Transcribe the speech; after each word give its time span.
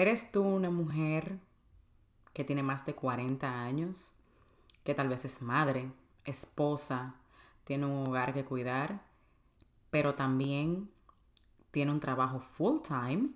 ¿Eres 0.00 0.32
tú 0.32 0.42
una 0.42 0.70
mujer 0.70 1.38
que 2.32 2.42
tiene 2.42 2.62
más 2.62 2.86
de 2.86 2.94
40 2.94 3.60
años, 3.60 4.14
que 4.82 4.94
tal 4.94 5.10
vez 5.10 5.26
es 5.26 5.42
madre, 5.42 5.92
esposa, 6.24 7.16
tiene 7.64 7.84
un 7.84 8.08
hogar 8.08 8.32
que 8.32 8.46
cuidar, 8.46 9.02
pero 9.90 10.14
también 10.14 10.90
tiene 11.70 11.92
un 11.92 12.00
trabajo 12.00 12.40
full 12.40 12.80
time, 12.80 13.28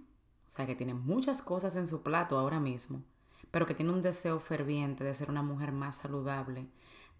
o 0.46 0.48
sea 0.48 0.64
que 0.66 0.74
tiene 0.74 0.94
muchas 0.94 1.42
cosas 1.42 1.76
en 1.76 1.86
su 1.86 2.02
plato 2.02 2.38
ahora 2.38 2.60
mismo, 2.60 3.02
pero 3.50 3.66
que 3.66 3.74
tiene 3.74 3.92
un 3.92 4.00
deseo 4.00 4.40
ferviente 4.40 5.04
de 5.04 5.12
ser 5.12 5.28
una 5.28 5.42
mujer 5.42 5.70
más 5.70 5.96
saludable, 5.98 6.66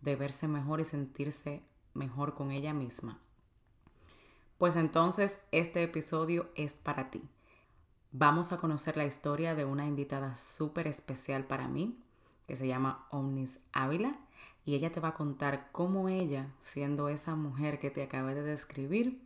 de 0.00 0.16
verse 0.16 0.48
mejor 0.48 0.80
y 0.80 0.84
sentirse 0.86 1.62
mejor 1.92 2.32
con 2.32 2.50
ella 2.50 2.72
misma. 2.72 3.20
Pues 4.56 4.74
entonces 4.74 5.44
este 5.52 5.82
episodio 5.82 6.48
es 6.54 6.78
para 6.78 7.10
ti. 7.10 7.28
Vamos 8.16 8.52
a 8.52 8.58
conocer 8.58 8.96
la 8.96 9.06
historia 9.06 9.56
de 9.56 9.64
una 9.64 9.88
invitada 9.88 10.36
súper 10.36 10.86
especial 10.86 11.46
para 11.46 11.66
mí, 11.66 11.98
que 12.46 12.54
se 12.54 12.68
llama 12.68 13.08
Omnis 13.10 13.58
Ávila, 13.72 14.16
y 14.64 14.76
ella 14.76 14.92
te 14.92 15.00
va 15.00 15.08
a 15.08 15.14
contar 15.14 15.70
cómo 15.72 16.08
ella, 16.08 16.54
siendo 16.60 17.08
esa 17.08 17.34
mujer 17.34 17.80
que 17.80 17.90
te 17.90 18.04
acabé 18.04 18.36
de 18.36 18.44
describir, 18.44 19.20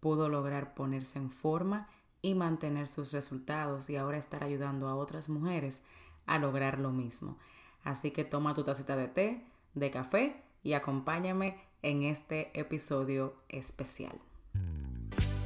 pudo 0.00 0.28
lograr 0.28 0.74
ponerse 0.74 1.20
en 1.20 1.30
forma 1.30 1.88
y 2.22 2.34
mantener 2.34 2.88
sus 2.88 3.12
resultados 3.12 3.88
y 3.88 3.96
ahora 3.96 4.18
estar 4.18 4.42
ayudando 4.42 4.88
a 4.88 4.96
otras 4.96 5.28
mujeres 5.28 5.86
a 6.26 6.38
lograr 6.38 6.80
lo 6.80 6.90
mismo. 6.90 7.38
Así 7.84 8.10
que 8.10 8.24
toma 8.24 8.52
tu 8.52 8.64
tacita 8.64 8.96
de 8.96 9.06
té, 9.06 9.46
de 9.74 9.92
café 9.92 10.42
y 10.64 10.72
acompáñame 10.72 11.60
en 11.82 12.02
este 12.02 12.50
episodio 12.58 13.36
especial. 13.48 14.18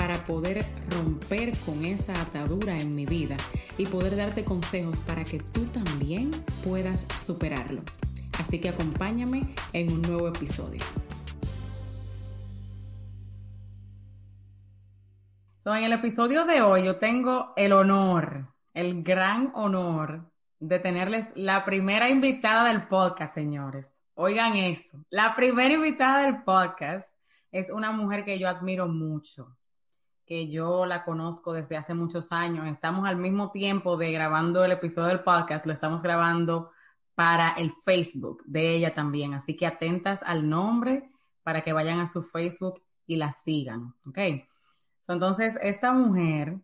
para 0.00 0.24
poder 0.24 0.64
romper 0.88 1.52
con 1.58 1.84
esa 1.84 2.18
atadura 2.22 2.80
en 2.80 2.96
mi 2.96 3.04
vida 3.04 3.36
y 3.76 3.84
poder 3.84 4.16
darte 4.16 4.46
consejos 4.46 5.02
para 5.02 5.24
que 5.24 5.40
tú 5.40 5.66
también 5.66 6.30
puedas 6.64 7.06
superarlo. 7.14 7.82
Así 8.38 8.62
que 8.62 8.70
acompáñame 8.70 9.54
en 9.74 9.92
un 9.92 10.00
nuevo 10.00 10.28
episodio. 10.28 10.80
en 15.66 15.84
el 15.84 15.92
episodio 15.92 16.46
de 16.46 16.62
hoy 16.62 16.86
yo 16.86 16.98
tengo 16.98 17.52
el 17.54 17.72
honor, 17.72 18.48
el 18.72 19.02
gran 19.02 19.52
honor 19.54 20.32
de 20.60 20.78
tenerles 20.78 21.30
la 21.36 21.66
primera 21.66 22.08
invitada 22.08 22.64
del 22.68 22.88
podcast, 22.88 23.34
señores. 23.34 23.92
Oigan 24.14 24.56
eso, 24.56 25.04
la 25.10 25.36
primera 25.36 25.74
invitada 25.74 26.22
del 26.22 26.42
podcast 26.42 27.14
es 27.52 27.70
una 27.70 27.92
mujer 27.92 28.24
que 28.24 28.38
yo 28.38 28.48
admiro 28.48 28.88
mucho, 28.88 29.56
que 30.30 30.48
yo 30.48 30.86
la 30.86 31.04
conozco 31.04 31.52
desde 31.52 31.76
hace 31.76 31.92
muchos 31.92 32.30
años. 32.30 32.68
Estamos 32.68 33.04
al 33.04 33.16
mismo 33.16 33.50
tiempo 33.50 33.96
de 33.96 34.12
grabando 34.12 34.64
el 34.64 34.70
episodio 34.70 35.08
del 35.08 35.24
podcast, 35.24 35.66
lo 35.66 35.72
estamos 35.72 36.04
grabando 36.04 36.70
para 37.16 37.50
el 37.54 37.72
Facebook 37.84 38.44
de 38.46 38.76
ella 38.76 38.94
también. 38.94 39.34
Así 39.34 39.56
que 39.56 39.66
atentas 39.66 40.22
al 40.22 40.48
nombre 40.48 41.10
para 41.42 41.62
que 41.62 41.72
vayan 41.72 41.98
a 41.98 42.06
su 42.06 42.22
Facebook 42.22 42.80
y 43.08 43.16
la 43.16 43.32
sigan, 43.32 43.92
¿ok? 44.06 44.18
entonces, 45.08 45.58
esta 45.60 45.92
mujer, 45.92 46.60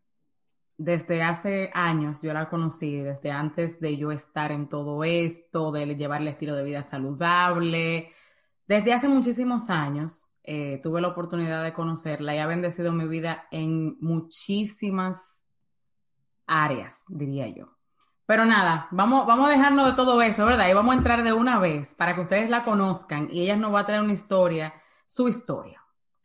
desde 0.78 1.24
hace 1.24 1.72
años 1.74 2.22
yo 2.22 2.32
la 2.32 2.48
conocí, 2.48 2.98
desde 2.98 3.32
antes 3.32 3.80
de 3.80 3.96
yo 3.96 4.12
estar 4.12 4.52
en 4.52 4.68
todo 4.68 5.02
esto, 5.02 5.72
de 5.72 5.96
llevar 5.96 6.22
el 6.22 6.28
estilo 6.28 6.54
de 6.54 6.62
vida 6.62 6.82
saludable. 6.82 8.12
Desde 8.68 8.92
hace 8.92 9.08
muchísimos 9.08 9.70
años 9.70 10.26
eh, 10.46 10.80
tuve 10.82 11.00
la 11.00 11.08
oportunidad 11.08 11.64
de 11.64 11.72
conocerla 11.72 12.34
y 12.34 12.38
ha 12.38 12.46
bendecido 12.46 12.92
mi 12.92 13.08
vida 13.08 13.48
en 13.50 13.96
muchísimas 14.00 15.44
áreas, 16.46 17.04
diría 17.08 17.48
yo. 17.48 17.76
Pero 18.26 18.44
nada, 18.44 18.88
vamos, 18.92 19.26
vamos 19.26 19.48
a 19.48 19.50
dejarnos 19.50 19.86
de 19.86 19.96
todo 19.96 20.22
eso, 20.22 20.46
¿verdad? 20.46 20.68
Y 20.68 20.74
vamos 20.74 20.94
a 20.94 20.98
entrar 20.98 21.24
de 21.24 21.32
una 21.32 21.58
vez 21.58 21.94
para 21.94 22.14
que 22.14 22.20
ustedes 22.20 22.48
la 22.48 22.64
conozcan 22.64 23.28
y 23.32 23.42
ella 23.42 23.56
nos 23.56 23.74
va 23.74 23.80
a 23.80 23.86
traer 23.86 24.02
una 24.02 24.12
historia, 24.12 24.74
su 25.06 25.28
historia. 25.28 25.82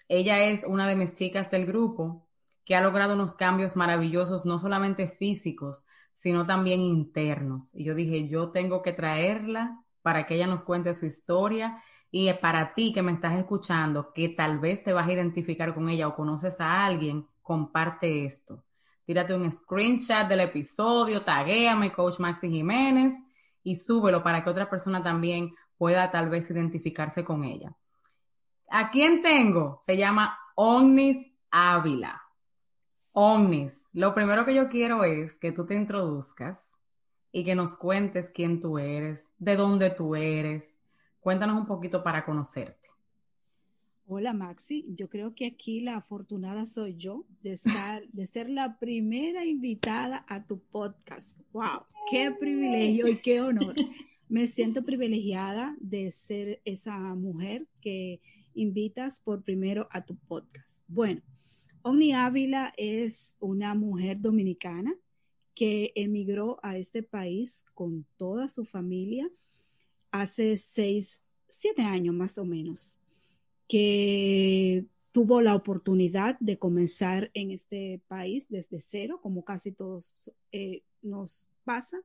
Ella 0.08 0.44
es 0.44 0.66
una 0.68 0.88
de 0.88 0.96
mis 0.96 1.16
chicas 1.16 1.50
del 1.50 1.66
grupo 1.66 2.28
que 2.66 2.76
ha 2.76 2.82
logrado 2.82 3.16
unos 3.16 3.34
cambios 3.34 3.76
maravillosos, 3.76 4.46
no 4.46 4.60
solamente 4.60 5.08
físicos, 5.08 5.86
sino 6.14 6.46
también 6.46 6.82
internos. 6.82 7.76
Y 7.76 7.84
yo 7.86 7.96
dije, 7.96 8.28
yo 8.28 8.52
tengo 8.52 8.82
que 8.84 8.94
traerla 8.94 9.84
para 10.02 10.26
que 10.26 10.36
ella 10.36 10.48
nos 10.48 10.64
cuente 10.64 10.94
su 10.94 11.06
historia 11.06 11.82
y 12.12 12.32
para 12.34 12.74
ti 12.74 12.92
que 12.94 13.02
me 13.02 13.14
estás 13.14 13.38
escuchando, 13.38 14.14
que 14.14 14.30
tal 14.30 14.60
vez 14.60 14.84
te 14.84 14.94
vas 14.94 15.08
a 15.08 15.14
identificar 15.14 15.74
con 15.74 15.90
ella 15.90 16.08
o 16.08 16.16
conoces 16.16 16.60
a 16.62 16.86
alguien, 16.86 17.26
comparte 17.42 18.26
esto 18.26 18.64
tírate 19.12 19.36
un 19.36 19.52
screenshot 19.52 20.28
del 20.28 20.40
episodio, 20.40 21.22
taguéame, 21.22 21.92
Coach 21.92 22.20
Maxi 22.20 22.50
Jiménez, 22.50 23.14
y 23.62 23.76
súbelo 23.76 24.24
para 24.24 24.42
que 24.42 24.50
otra 24.50 24.70
persona 24.70 25.04
también 25.04 25.54
pueda 25.78 26.10
tal 26.12 26.30
vez 26.30 26.50
identificarse 26.50 27.26
con 27.26 27.44
ella. 27.44 27.76
¿A 28.70 28.90
quién 28.90 29.22
tengo? 29.22 29.78
Se 29.82 29.98
llama 29.98 30.40
Omnis 30.56 31.30
Ávila. 31.50 32.22
Omnis, 33.12 33.90
lo 33.92 34.16
primero 34.16 34.46
que 34.46 34.56
yo 34.56 34.70
quiero 34.70 35.04
es 35.04 35.38
que 35.38 35.52
tú 35.52 35.66
te 35.66 35.76
introduzcas 35.76 36.78
y 37.34 37.44
que 37.44 37.56
nos 37.56 37.76
cuentes 37.76 38.32
quién 38.34 38.62
tú 38.62 38.80
eres, 38.80 39.34
de 39.38 39.58
dónde 39.58 39.90
tú 39.90 40.16
eres. 40.16 40.80
Cuéntanos 41.22 41.56
un 41.56 41.68
poquito 41.68 42.04
para 42.04 42.26
conocerte. 42.26 42.90
Hola 44.08 44.34
Maxi, 44.34 44.88
yo 44.90 45.08
creo 45.08 45.36
que 45.36 45.46
aquí 45.46 45.80
la 45.80 45.98
afortunada 45.98 46.66
soy 46.66 46.96
yo 46.98 47.26
de 47.44 47.54
estar, 47.54 48.04
de 48.12 48.26
ser 48.26 48.50
la 48.50 48.80
primera 48.80 49.46
invitada 49.46 50.26
a 50.28 50.44
tu 50.44 50.60
podcast. 50.60 51.38
¡Wow! 51.54 51.86
¡Qué 52.10 52.32
privilegio 52.32 53.08
y 53.08 53.18
qué 53.18 53.40
honor! 53.40 53.76
Me 54.30 54.48
siento 54.48 54.84
privilegiada 54.84 55.76
de 55.80 56.10
ser 56.10 56.60
esa 56.66 56.98
mujer 57.14 57.68
que 57.82 58.20
invitas 58.56 59.20
por 59.20 59.44
primero 59.44 59.88
a 59.92 60.04
tu 60.04 60.16
podcast. 60.16 60.82
Bueno, 60.88 61.22
Omni 61.84 62.14
Ávila 62.14 62.74
es 62.78 63.36
una 63.40 63.76
mujer 63.76 64.20
dominicana 64.20 64.96
que 65.54 65.92
emigró 65.94 66.60
a 66.64 66.78
este 66.78 67.04
país 67.04 67.64
con 67.76 68.08
toda 68.18 68.48
su 68.48 68.66
familia 68.66 69.30
hace 70.12 70.58
seis, 70.58 71.22
siete 71.48 71.82
años 71.82 72.14
más 72.14 72.38
o 72.38 72.46
menos 72.46 72.98
que 73.68 74.86
tuvo 75.12 75.42
la 75.42 75.56
oportunidad 75.56 76.38
de 76.40 76.58
comenzar 76.58 77.32
en 77.34 77.52
este 77.52 78.02
país 78.08 78.48
desde 78.50 78.82
cero, 78.82 79.20
como 79.22 79.44
casi 79.44 79.72
todos 79.72 80.32
eh, 80.52 80.84
nos 81.02 81.50
pasa, 81.64 81.98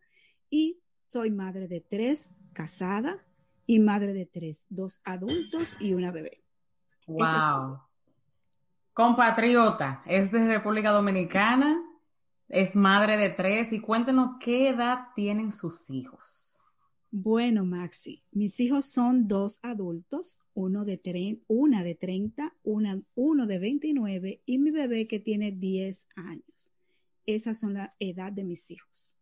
y 0.51 0.79
soy 1.09 1.31
madre 1.31 1.69
de 1.69 1.81
tres, 1.81 2.33
casada, 2.53 3.23
y 3.67 3.81
madre 3.81 4.13
de 4.13 4.27
tres, 4.27 4.63
dos 4.69 5.01
adultos 5.05 5.77
y 5.81 5.93
una 5.93 6.13
bebé. 6.13 6.41
Wow. 7.07 7.81
Compatriota, 8.93 10.03
es 10.07 10.31
de 10.31 10.47
República 10.47 10.91
Dominicana, 10.91 11.83
es 12.49 12.77
madre 12.77 13.17
de 13.17 13.31
tres, 13.31 13.73
y 13.73 13.81
cuéntenos 13.81 14.37
qué 14.41 14.69
edad 14.69 15.09
tienen 15.15 15.53
sus 15.53 15.91
hijos. 15.91 16.56
Bueno, 17.19 17.65
Maxi, 17.65 18.23
mis 18.31 18.61
hijos 18.61 18.85
son 18.85 19.27
dos 19.27 19.59
adultos, 19.63 20.43
uno 20.53 20.85
de 20.85 21.01
una 21.49 21.83
de 21.83 21.95
30, 21.95 22.53
una, 22.63 23.01
uno 23.15 23.47
de 23.47 23.59
29 23.59 24.43
y 24.45 24.59
mi 24.59 24.71
bebé 24.71 25.09
que 25.09 25.19
tiene 25.19 25.51
10 25.51 26.07
años. 26.15 26.71
Esas 27.25 27.59
son 27.59 27.73
la 27.73 27.95
edad 27.99 28.33
de 28.33 28.45
mis 28.45 28.71
hijos. 28.71 29.17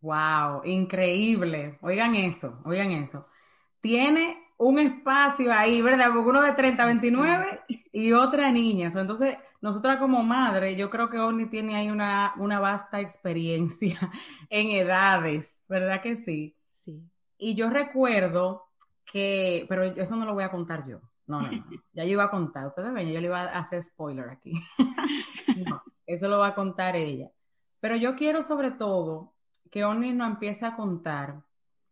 Wow, 0.00 0.64
increíble. 0.64 1.78
Oigan 1.82 2.16
eso, 2.16 2.60
oigan 2.64 2.90
eso. 2.90 3.24
Tiene 3.80 4.36
un 4.58 4.80
espacio 4.80 5.52
ahí, 5.52 5.80
¿verdad? 5.80 6.08
Porque 6.12 6.28
uno 6.28 6.42
de 6.42 6.54
30, 6.54 6.84
29 6.84 7.60
y 7.92 8.12
otra 8.14 8.50
niña. 8.50 8.90
Entonces, 8.92 9.36
nosotras 9.60 9.98
como 9.98 10.24
madre, 10.24 10.74
yo 10.74 10.90
creo 10.90 11.08
que 11.08 11.20
Orly 11.20 11.46
tiene 11.46 11.76
ahí 11.76 11.88
una, 11.88 12.34
una 12.38 12.58
vasta 12.58 13.00
experiencia 13.00 13.96
en 14.50 14.70
edades, 14.70 15.64
¿verdad 15.68 16.02
que 16.02 16.16
sí? 16.16 16.56
Sí. 16.68 17.11
Y 17.44 17.56
yo 17.56 17.68
recuerdo 17.70 18.68
que, 19.04 19.66
pero 19.68 19.82
eso 19.82 20.14
no 20.14 20.24
lo 20.24 20.32
voy 20.32 20.44
a 20.44 20.50
contar 20.52 20.86
yo. 20.86 21.00
No, 21.26 21.40
no, 21.40 21.50
no. 21.50 21.64
Ya 21.92 22.04
yo 22.04 22.12
iba 22.12 22.24
a 22.24 22.30
contar. 22.30 22.68
Ustedes 22.68 22.92
ven, 22.92 23.10
yo 23.10 23.20
le 23.20 23.26
iba 23.26 23.40
a 23.40 23.58
hacer 23.58 23.82
spoiler 23.82 24.30
aquí. 24.30 24.52
no, 25.66 25.82
eso 26.06 26.28
lo 26.28 26.38
va 26.38 26.48
a 26.48 26.54
contar 26.54 26.94
ella. 26.94 27.32
Pero 27.80 27.96
yo 27.96 28.14
quiero 28.14 28.44
sobre 28.44 28.70
todo 28.70 29.34
que 29.72 29.84
Oni 29.84 30.12
nos 30.12 30.28
empiece 30.28 30.64
a 30.66 30.76
contar 30.76 31.42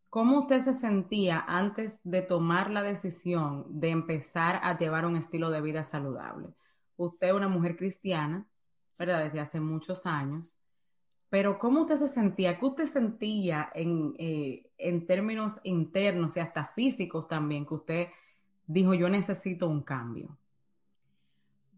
cómo 0.08 0.38
usted 0.38 0.60
se 0.60 0.72
sentía 0.72 1.44
antes 1.48 2.00
de 2.04 2.22
tomar 2.22 2.70
la 2.70 2.84
decisión 2.84 3.66
de 3.68 3.90
empezar 3.90 4.60
a 4.62 4.78
llevar 4.78 5.04
un 5.04 5.16
estilo 5.16 5.50
de 5.50 5.62
vida 5.62 5.82
saludable. 5.82 6.54
Usted 6.96 7.26
es 7.26 7.34
una 7.34 7.48
mujer 7.48 7.76
cristiana, 7.76 8.46
¿verdad? 9.00 9.24
Desde 9.24 9.40
hace 9.40 9.58
muchos 9.58 10.06
años. 10.06 10.60
Pero 11.30 11.58
¿cómo 11.60 11.82
usted 11.82 11.96
se 11.96 12.08
sentía? 12.08 12.58
¿Qué 12.58 12.66
usted 12.66 12.86
sentía 12.86 13.70
en, 13.72 14.14
eh, 14.18 14.68
en 14.76 15.06
términos 15.06 15.60
internos 15.62 16.36
y 16.36 16.40
hasta 16.40 16.66
físicos 16.74 17.28
también 17.28 17.64
que 17.64 17.74
usted 17.74 18.06
dijo, 18.66 18.94
yo 18.94 19.08
necesito 19.08 19.68
un 19.68 19.82
cambio? 19.82 20.36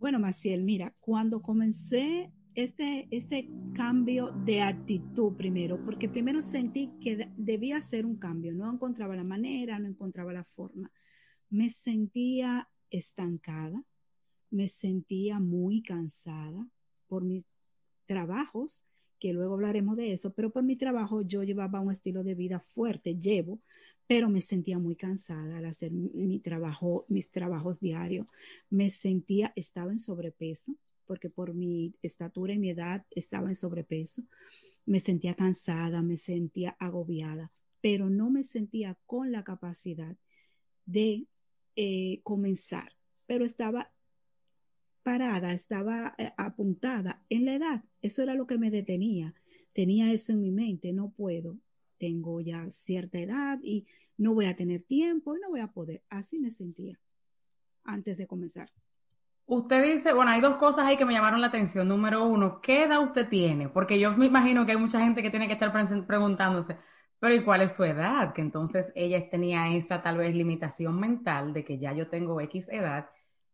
Bueno, 0.00 0.19
Maciel, 0.19 0.62
mira, 0.62 0.94
cuando 1.00 1.43
comencé 1.43 2.32
este, 2.54 3.08
este 3.10 3.49
cambio 3.75 4.31
de 4.31 4.62
actitud 4.62 5.34
primero, 5.34 5.78
porque 5.84 6.08
primero 6.08 6.40
sentí 6.40 6.90
que 7.00 7.31
debía 7.37 7.76
hacer 7.76 8.06
un 8.06 8.16
cambio, 8.16 8.54
no 8.54 8.72
encontraba 8.72 9.14
la 9.14 9.25
manera, 9.25 9.78
no 9.78 9.87
encontraba 9.87 10.32
la 10.32 10.44
forma. 10.44 10.90
Me 11.50 11.69
sentía 11.69 12.69
estancada, 12.90 13.84
me 14.50 14.69
sentía 14.69 15.38
muy 15.38 15.82
cansada 15.82 16.66
por 17.06 17.22
mis 17.22 17.46
trabajos 18.06 18.84
que 19.22 19.32
luego 19.32 19.54
hablaremos 19.54 19.96
de 19.96 20.12
eso, 20.12 20.32
pero 20.32 20.50
por 20.50 20.64
mi 20.64 20.74
trabajo 20.74 21.22
yo 21.22 21.44
llevaba 21.44 21.78
un 21.78 21.92
estilo 21.92 22.24
de 22.24 22.34
vida 22.34 22.58
fuerte, 22.58 23.14
llevo, 23.14 23.60
pero 24.08 24.28
me 24.28 24.40
sentía 24.40 24.80
muy 24.80 24.96
cansada 24.96 25.58
al 25.58 25.64
hacer 25.64 25.92
mi 25.92 26.40
trabajo, 26.40 27.06
mis 27.06 27.30
trabajos 27.30 27.78
diarios. 27.78 28.26
Me 28.69 28.90
sentía, 28.90 29.52
estaba 29.54 29.92
en 29.92 30.00
sobrepeso, 30.00 30.74
porque 31.06 31.30
por 31.30 31.54
mi 31.54 31.94
estatura 32.02 32.52
y 32.52 32.58
mi 32.58 32.70
edad 32.70 33.06
estaba 33.12 33.48
en 33.48 33.54
sobrepeso. 33.54 34.24
Me 34.86 34.98
sentía 34.98 35.34
cansada, 35.34 36.02
me 36.02 36.16
sentía 36.16 36.75
agobiada, 36.80 37.52
pero 37.80 38.10
no 38.10 38.28
me 38.28 38.42
sentía 38.42 38.98
con 39.06 39.30
la 39.30 39.44
capacidad 39.44 40.16
de 40.84 41.28
eh, 41.76 42.18
comenzar, 42.25 42.90
pero 43.26 43.44
estaba 43.44 43.88
parada, 45.02 45.52
estaba 45.52 46.14
eh, 46.19 46.32
apuntada 46.37 47.22
en 47.28 47.44
la 47.44 47.54
edad. 47.54 47.84
Eso 48.00 48.22
era 48.22 48.34
lo 48.34 48.46
que 48.46 48.58
me 48.58 48.70
detenía. 48.70 49.34
Tenía 49.72 50.12
eso 50.12 50.32
en 50.32 50.40
mi 50.40 50.50
mente, 50.50 50.93
no 50.93 51.10
puedo. 51.10 51.58
Tengo 51.99 52.40
ya 52.40 52.70
cierta 52.70 53.19
edad 53.19 53.58
y 53.62 53.87
no 54.16 54.34
voy 54.34 54.46
a 54.46 54.56
tener 54.56 54.82
tiempo 54.82 55.37
y 55.37 55.40
no 55.40 55.50
voy 55.50 55.60
a 55.60 55.69
poder. 55.69 56.02
Así 56.08 56.38
me 56.38 56.50
sentía 56.50 56.99
antes 57.84 58.19
de 58.19 58.26
comenzar. 58.26 58.70
Usted 59.46 59.93
dice, 59.93 60.12
bueno, 60.12 60.31
hay 60.31 60.40
dos 60.40 60.56
cosas 60.56 60.87
ahí 60.87 60.96
que 60.96 61.04
me 61.04 61.12
llamaron 61.12 61.40
la 61.40 61.49
atención. 61.49 61.88
Número 61.88 62.25
uno, 62.25 62.60
¿qué 62.60 62.84
edad 62.84 63.02
usted 63.02 63.28
tiene? 63.28 63.69
Porque 63.69 63.99
yo 63.99 64.16
me 64.16 64.26
imagino 64.26 64.64
que 64.64 64.72
hay 64.72 64.78
mucha 64.78 65.00
gente 65.00 65.22
que 65.22 65.31
tiene 65.31 65.46
que 65.46 65.54
estar 65.54 65.72
preguntándose, 66.06 66.78
pero 67.19 67.34
¿y 67.34 67.44
cuál 67.44 67.62
es 67.62 67.75
su 67.75 67.84
edad? 67.84 68.32
Que 68.32 68.40
entonces 68.40 68.93
ella 68.94 69.28
tenía 69.28 69.75
esa 69.75 70.02
tal 70.02 70.19
vez 70.19 70.34
limitación 70.34 70.99
mental 70.99 71.52
de 71.52 71.64
que 71.64 71.78
ya 71.78 71.93
yo 71.93 72.08
tengo 72.08 72.40
X 72.40 72.69
edad 72.70 73.10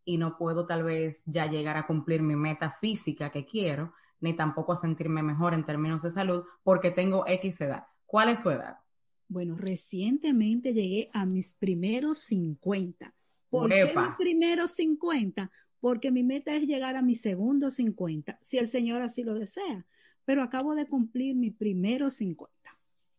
y 0.09 0.17
no 0.17 0.39
puedo 0.39 0.65
tal 0.65 0.85
vez 0.85 1.23
ya 1.27 1.47
llegar 1.47 1.77
a 1.77 1.87
cumplir 1.87 2.23
mi 2.23 2.35
meta 2.35 2.79
física 2.81 3.31
que 3.31 3.45
quiero, 3.45 3.93
ni 4.21 4.33
tampoco 4.33 4.73
a 4.73 4.77
sentirme 4.77 5.23
mejor 5.23 5.53
en 5.53 5.67
términos 5.67 6.03
de 6.03 6.11
salud 6.11 6.45
porque 6.63 6.91
tengo 6.91 7.27
X 7.27 7.61
edad. 7.61 7.85
¿Cuál 8.07 8.31
es 8.31 8.41
su 8.41 8.51
edad? 8.51 8.79
Bueno, 9.29 9.55
recientemente 9.55 10.73
llegué 10.73 11.11
a 11.13 11.27
mis 11.27 11.55
primeros 11.55 12.21
50. 12.21 13.13
¿Por 13.51 13.69
qué 13.69 13.85
mis 13.85 14.17
primeros 14.17 14.71
50? 14.71 15.51
Porque 15.79 16.11
mi 16.11 16.23
meta 16.23 16.55
es 16.55 16.67
llegar 16.67 16.97
a 16.97 17.03
mis 17.03 17.21
segundos 17.21 17.75
50, 17.75 18.39
si 18.41 18.57
el 18.57 18.67
Señor 18.67 19.03
así 19.03 19.23
lo 19.23 19.35
desea. 19.35 19.85
Pero 20.25 20.43
acabo 20.43 20.75
de 20.75 20.87
cumplir 20.87 21.37
mis 21.37 21.55
primeros 21.55 22.15
50. 22.15 22.51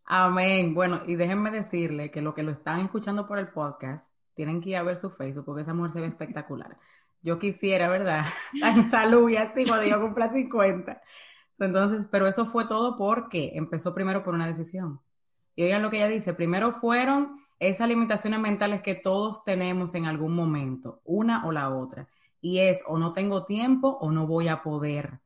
Amén. 0.06 0.74
Bueno, 0.74 1.04
y 1.06 1.16
déjenme 1.16 1.52
decirle 1.52 2.10
que 2.10 2.24
lo 2.24 2.34
que 2.34 2.42
lo 2.42 2.52
están 2.52 2.80
escuchando 2.80 3.28
por 3.28 3.38
el 3.38 3.50
podcast, 3.50 4.19
tienen 4.40 4.62
que 4.62 4.70
ir 4.70 4.78
a 4.78 4.84
ver 4.84 4.96
su 4.96 5.10
Facebook 5.10 5.44
porque 5.44 5.64
esa 5.64 5.74
mujer 5.74 5.92
se 5.92 6.00
ve 6.00 6.08
espectacular. 6.08 6.78
Yo 7.22 7.40
quisiera, 7.40 7.90
¿verdad? 7.90 8.24
en 8.64 8.90
salud 8.90 9.30
y 9.30 9.36
así 9.36 9.66
cuando 9.66 9.86
yo 9.86 10.00
cumpla 10.00 10.32
50. 10.32 11.02
Entonces, 11.60 12.08
pero 12.10 12.26
eso 12.26 12.46
fue 12.46 12.66
todo 12.66 12.98
porque 12.98 13.52
empezó 13.56 13.94
primero 13.94 14.24
por 14.24 14.34
una 14.34 14.48
decisión. 14.48 15.02
Y 15.58 15.64
oigan 15.64 15.82
lo 15.82 15.90
que 15.90 15.98
ella 15.98 16.08
dice, 16.08 16.34
primero 16.34 16.72
fueron 16.72 17.42
esas 17.60 17.90
limitaciones 17.90 18.40
mentales 18.40 18.82
que 18.82 18.96
todos 18.96 19.44
tenemos 19.44 19.94
en 19.94 20.06
algún 20.06 20.34
momento, 20.34 21.02
una 21.04 21.46
o 21.46 21.52
la 21.52 21.70
otra. 21.70 22.08
Y 22.40 22.60
es 22.60 22.82
o 22.88 22.98
no 22.98 23.12
tengo 23.12 23.44
tiempo 23.44 23.98
o 24.00 24.10
no 24.10 24.26
voy 24.26 24.48
a 24.48 24.64
poder. 24.64 25.20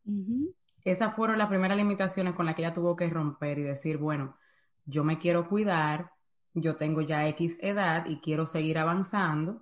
Esas 0.83 1.13
fueron 1.13 1.37
las 1.37 1.49
primeras 1.49 1.77
limitaciones 1.77 2.33
con 2.33 2.47
las 2.47 2.55
que 2.55 2.63
ella 2.63 2.73
tuvo 2.73 2.95
que 2.95 3.07
romper 3.11 3.59
y 3.59 3.61
decir, 3.61 3.99
bueno, 3.99 4.37
yo 4.85 5.03
me 5.03 5.19
quiero 5.19 5.47
cuidar, 5.47 6.12
yo 6.53 6.75
tengo 6.75 7.01
ya 7.01 7.27
X 7.29 7.57
edad 7.61 8.05
y 8.05 8.17
quiero 8.17 8.45
seguir 8.45 8.77
avanzando, 8.77 9.61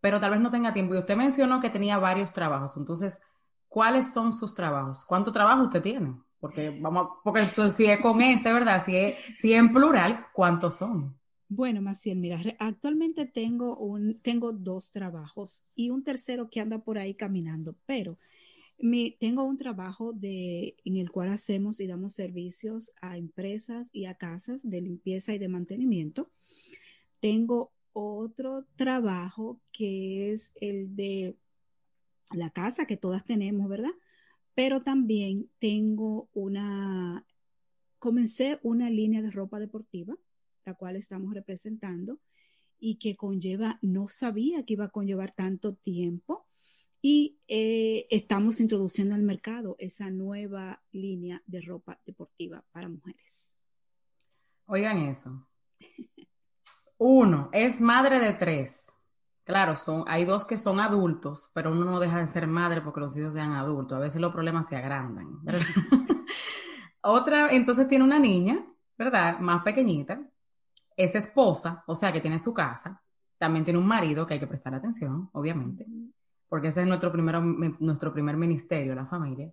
pero 0.00 0.20
tal 0.20 0.32
vez 0.32 0.40
no 0.40 0.50
tenga 0.50 0.72
tiempo. 0.72 0.94
Y 0.94 0.98
usted 0.98 1.16
mencionó 1.16 1.60
que 1.60 1.70
tenía 1.70 1.98
varios 1.98 2.32
trabajos. 2.32 2.76
Entonces, 2.76 3.20
¿cuáles 3.68 4.12
son 4.12 4.32
sus 4.32 4.54
trabajos? 4.54 5.04
¿Cuánto 5.06 5.32
trabajo 5.32 5.64
usted 5.64 5.82
tiene? 5.82 6.14
Porque 6.40 6.76
vamos, 6.80 7.08
porque 7.22 7.46
si 7.46 7.86
es 7.86 8.00
con 8.00 8.20
ese, 8.20 8.52
¿verdad? 8.52 8.82
Si 8.84 8.96
es, 8.96 9.16
si 9.34 9.54
en 9.54 9.72
plural, 9.72 10.26
¿cuántos 10.32 10.76
son? 10.76 11.16
Bueno, 11.48 11.80
Maciel, 11.82 12.18
mira, 12.18 12.38
actualmente 12.58 13.26
tengo 13.26 13.76
un, 13.76 14.18
tengo 14.20 14.52
dos 14.52 14.90
trabajos 14.90 15.64
y 15.74 15.90
un 15.90 16.02
tercero 16.02 16.48
que 16.50 16.60
anda 16.60 16.78
por 16.78 16.98
ahí 16.98 17.14
caminando, 17.14 17.74
pero 17.86 18.18
tengo 19.18 19.44
un 19.44 19.56
trabajo 19.56 20.12
de, 20.12 20.76
en 20.84 20.96
el 20.96 21.10
cual 21.10 21.30
hacemos 21.30 21.80
y 21.80 21.86
damos 21.86 22.14
servicios 22.14 22.92
a 23.00 23.16
empresas 23.16 23.88
y 23.92 24.06
a 24.06 24.14
casas 24.14 24.68
de 24.68 24.80
limpieza 24.80 25.32
y 25.34 25.38
de 25.38 25.48
mantenimiento. 25.48 26.30
Tengo 27.20 27.72
otro 27.92 28.66
trabajo 28.76 29.60
que 29.72 30.32
es 30.32 30.52
el 30.60 30.96
de 30.96 31.36
la 32.32 32.50
casa 32.50 32.86
que 32.86 32.96
todas 32.96 33.24
tenemos, 33.24 33.68
¿verdad? 33.68 33.92
Pero 34.54 34.82
también 34.82 35.48
tengo 35.58 36.28
una, 36.32 37.24
comencé 37.98 38.58
una 38.62 38.90
línea 38.90 39.22
de 39.22 39.30
ropa 39.30 39.58
deportiva, 39.58 40.16
la 40.64 40.74
cual 40.74 40.96
estamos 40.96 41.34
representando 41.34 42.18
y 42.78 42.96
que 42.96 43.16
conlleva, 43.16 43.78
no 43.82 44.08
sabía 44.08 44.64
que 44.64 44.74
iba 44.74 44.86
a 44.86 44.90
conllevar 44.90 45.32
tanto 45.32 45.74
tiempo 45.74 46.43
y 47.06 47.38
eh, 47.48 48.06
estamos 48.08 48.60
introduciendo 48.60 49.14
al 49.14 49.20
mercado 49.20 49.76
esa 49.78 50.08
nueva 50.08 50.80
línea 50.90 51.42
de 51.44 51.60
ropa 51.60 52.00
deportiva 52.06 52.64
para 52.72 52.88
mujeres. 52.88 53.46
Oigan 54.64 55.00
eso. 55.00 55.46
Uno, 56.96 57.50
es 57.52 57.82
madre 57.82 58.18
de 58.20 58.32
tres. 58.32 58.90
Claro, 59.44 59.76
son, 59.76 60.04
hay 60.06 60.24
dos 60.24 60.46
que 60.46 60.56
son 60.56 60.80
adultos, 60.80 61.50
pero 61.52 61.72
uno 61.72 61.84
no 61.84 62.00
deja 62.00 62.20
de 62.20 62.26
ser 62.26 62.46
madre 62.46 62.80
porque 62.80 63.00
los 63.00 63.14
hijos 63.18 63.34
sean 63.34 63.52
adultos. 63.52 63.98
A 63.98 64.00
veces 64.00 64.22
los 64.22 64.32
problemas 64.32 64.66
se 64.66 64.76
agrandan. 64.76 65.40
Otra, 67.02 67.50
entonces 67.50 67.86
tiene 67.86 68.04
una 68.04 68.18
niña, 68.18 68.64
¿verdad? 68.96 69.40
Más 69.40 69.62
pequeñita. 69.62 70.22
Es 70.96 71.14
esposa, 71.14 71.84
o 71.86 71.94
sea 71.94 72.10
que 72.10 72.22
tiene 72.22 72.38
su 72.38 72.54
casa. 72.54 73.02
También 73.36 73.62
tiene 73.62 73.78
un 73.78 73.86
marido 73.86 74.26
que 74.26 74.32
hay 74.32 74.40
que 74.40 74.46
prestar 74.46 74.74
atención, 74.74 75.28
obviamente 75.34 75.86
porque 76.54 76.68
ese 76.68 76.82
es 76.82 76.86
nuestro, 76.86 77.10
primero, 77.10 77.40
nuestro 77.40 78.12
primer 78.12 78.36
ministerio, 78.36 78.94
la 78.94 79.06
familia. 79.06 79.52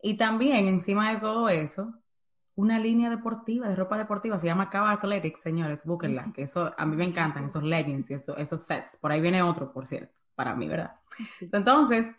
Y 0.00 0.16
también, 0.16 0.66
encima 0.68 1.12
de 1.12 1.20
todo 1.20 1.50
eso, 1.50 2.00
una 2.54 2.78
línea 2.78 3.10
deportiva, 3.10 3.68
de 3.68 3.76
ropa 3.76 3.98
deportiva, 3.98 4.38
se 4.38 4.46
llama 4.46 4.70
Cava 4.70 4.92
Athletics, 4.92 5.42
señores, 5.42 5.84
búsquenla, 5.84 6.32
que 6.34 6.44
eso 6.44 6.72
a 6.78 6.86
mí 6.86 6.96
me 6.96 7.04
encantan, 7.04 7.44
esos 7.44 7.62
leggings 7.62 8.10
y 8.10 8.14
esos 8.14 8.62
sets. 8.62 8.96
Por 8.96 9.12
ahí 9.12 9.20
viene 9.20 9.42
otro, 9.42 9.70
por 9.70 9.86
cierto, 9.86 10.14
para 10.34 10.54
mí, 10.54 10.66
¿verdad? 10.66 10.92
Entonces, 11.52 12.14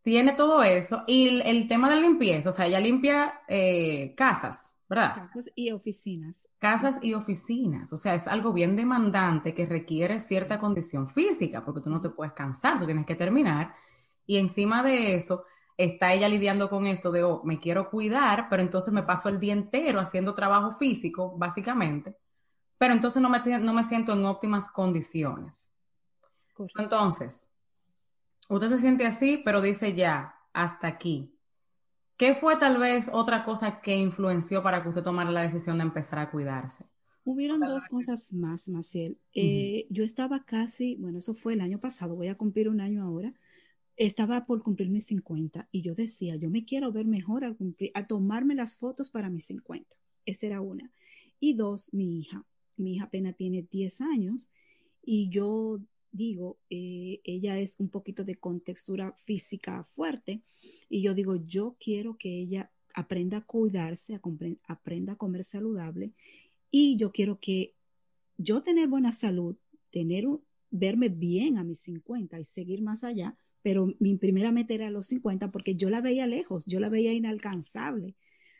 tiene 0.00 0.32
todo 0.32 0.62
eso. 0.62 1.04
Y 1.06 1.42
el, 1.42 1.68
tema 1.68 1.90
de 1.90 2.00
limpieza, 2.00 2.48
o 2.48 2.52
sea, 2.52 2.64
ella 2.64 2.80
limpia 2.80 3.42
eh, 3.48 4.14
casas, 4.16 4.75
¿verdad? 4.88 5.14
Casas 5.14 5.50
y 5.54 5.70
oficinas. 5.72 6.46
Casas 6.58 6.98
y 7.02 7.14
oficinas, 7.14 7.92
o 7.92 7.96
sea, 7.96 8.14
es 8.14 8.28
algo 8.28 8.52
bien 8.52 8.76
demandante 8.76 9.54
que 9.54 9.66
requiere 9.66 10.20
cierta 10.20 10.58
condición 10.58 11.10
física, 11.10 11.64
porque 11.64 11.80
tú 11.80 11.90
no 11.90 12.00
te 12.00 12.10
puedes 12.10 12.32
cansar, 12.34 12.78
tú 12.78 12.86
tienes 12.86 13.06
que 13.06 13.14
terminar. 13.14 13.74
Y 14.26 14.38
encima 14.38 14.82
de 14.82 15.14
eso, 15.14 15.44
está 15.76 16.12
ella 16.12 16.28
lidiando 16.28 16.70
con 16.70 16.86
esto 16.86 17.10
de, 17.10 17.22
oh, 17.22 17.42
me 17.44 17.60
quiero 17.60 17.90
cuidar, 17.90 18.48
pero 18.48 18.62
entonces 18.62 18.92
me 18.92 19.02
paso 19.02 19.28
el 19.28 19.38
día 19.38 19.52
entero 19.52 20.00
haciendo 20.00 20.34
trabajo 20.34 20.72
físico, 20.72 21.34
básicamente, 21.36 22.16
pero 22.78 22.94
entonces 22.94 23.20
no 23.20 23.28
me, 23.28 23.40
no 23.58 23.72
me 23.72 23.82
siento 23.82 24.12
en 24.12 24.24
óptimas 24.24 24.70
condiciones. 24.70 25.74
Entonces, 26.78 27.54
usted 28.48 28.68
se 28.68 28.78
siente 28.78 29.06
así, 29.06 29.42
pero 29.44 29.60
dice 29.60 29.92
ya, 29.94 30.34
hasta 30.52 30.86
aquí. 30.86 31.35
¿Qué 32.16 32.34
fue 32.34 32.56
tal 32.56 32.78
vez 32.78 33.10
otra 33.12 33.44
cosa 33.44 33.80
que 33.80 33.94
influenció 33.94 34.62
para 34.62 34.82
que 34.82 34.88
usted 34.88 35.02
tomara 35.02 35.30
la 35.30 35.42
decisión 35.42 35.78
de 35.78 35.84
empezar 35.84 36.18
a 36.18 36.30
cuidarse? 36.30 36.86
Hubieron 37.24 37.60
dos 37.60 37.86
cosas 37.86 38.32
más, 38.32 38.68
Maciel. 38.68 39.18
Eh, 39.34 39.86
yo 39.90 40.04
estaba 40.04 40.44
casi, 40.44 40.94
bueno, 40.96 41.18
eso 41.18 41.34
fue 41.34 41.54
el 41.54 41.60
año 41.60 41.78
pasado, 41.78 42.14
voy 42.14 42.28
a 42.28 42.36
cumplir 42.36 42.68
un 42.68 42.80
año 42.80 43.02
ahora. 43.02 43.34
Estaba 43.96 44.46
por 44.46 44.62
cumplir 44.62 44.90
mis 44.90 45.06
50 45.06 45.68
y 45.72 45.82
yo 45.82 45.94
decía, 45.94 46.36
yo 46.36 46.50
me 46.50 46.64
quiero 46.64 46.92
ver 46.92 47.06
mejor 47.06 47.44
al 47.44 47.56
cumplir, 47.56 47.90
a 47.94 48.06
tomarme 48.06 48.54
las 48.54 48.76
fotos 48.76 49.10
para 49.10 49.28
mis 49.28 49.46
50. 49.46 49.96
esa 50.24 50.46
era 50.46 50.60
una. 50.60 50.90
Y 51.40 51.54
dos, 51.54 51.92
mi 51.92 52.18
hija. 52.18 52.44
Mi 52.76 52.94
hija 52.94 53.04
apenas 53.04 53.36
tiene 53.36 53.66
10 53.70 54.00
años 54.02 54.50
y 55.02 55.28
yo 55.28 55.80
digo, 56.16 56.58
eh, 56.70 57.20
ella 57.24 57.58
es 57.58 57.76
un 57.78 57.88
poquito 57.88 58.24
de 58.24 58.36
contextura 58.36 59.12
física 59.12 59.84
fuerte 59.84 60.42
y 60.88 61.02
yo 61.02 61.14
digo, 61.14 61.36
yo 61.36 61.76
quiero 61.78 62.16
que 62.16 62.38
ella 62.38 62.70
aprenda 62.94 63.38
a 63.38 63.44
cuidarse, 63.44 64.18
aprenda 64.66 65.12
a 65.12 65.16
comer 65.16 65.44
saludable 65.44 66.12
y 66.70 66.96
yo 66.96 67.12
quiero 67.12 67.38
que 67.38 67.74
yo 68.38 68.62
tener 68.62 68.88
buena 68.88 69.12
salud, 69.12 69.56
tener 69.90 70.26
verme 70.70 71.08
bien 71.08 71.58
a 71.58 71.64
mis 71.64 71.80
50 71.80 72.38
y 72.38 72.44
seguir 72.44 72.82
más 72.82 73.04
allá, 73.04 73.36
pero 73.62 73.94
mi 73.98 74.16
primera 74.16 74.52
meta 74.52 74.74
era 74.74 74.88
a 74.88 74.90
los 74.90 75.06
50 75.06 75.50
porque 75.50 75.74
yo 75.74 75.90
la 75.90 76.00
veía 76.00 76.26
lejos, 76.26 76.66
yo 76.66 76.80
la 76.80 76.88
veía 76.88 77.12
inalcanzable. 77.12 78.14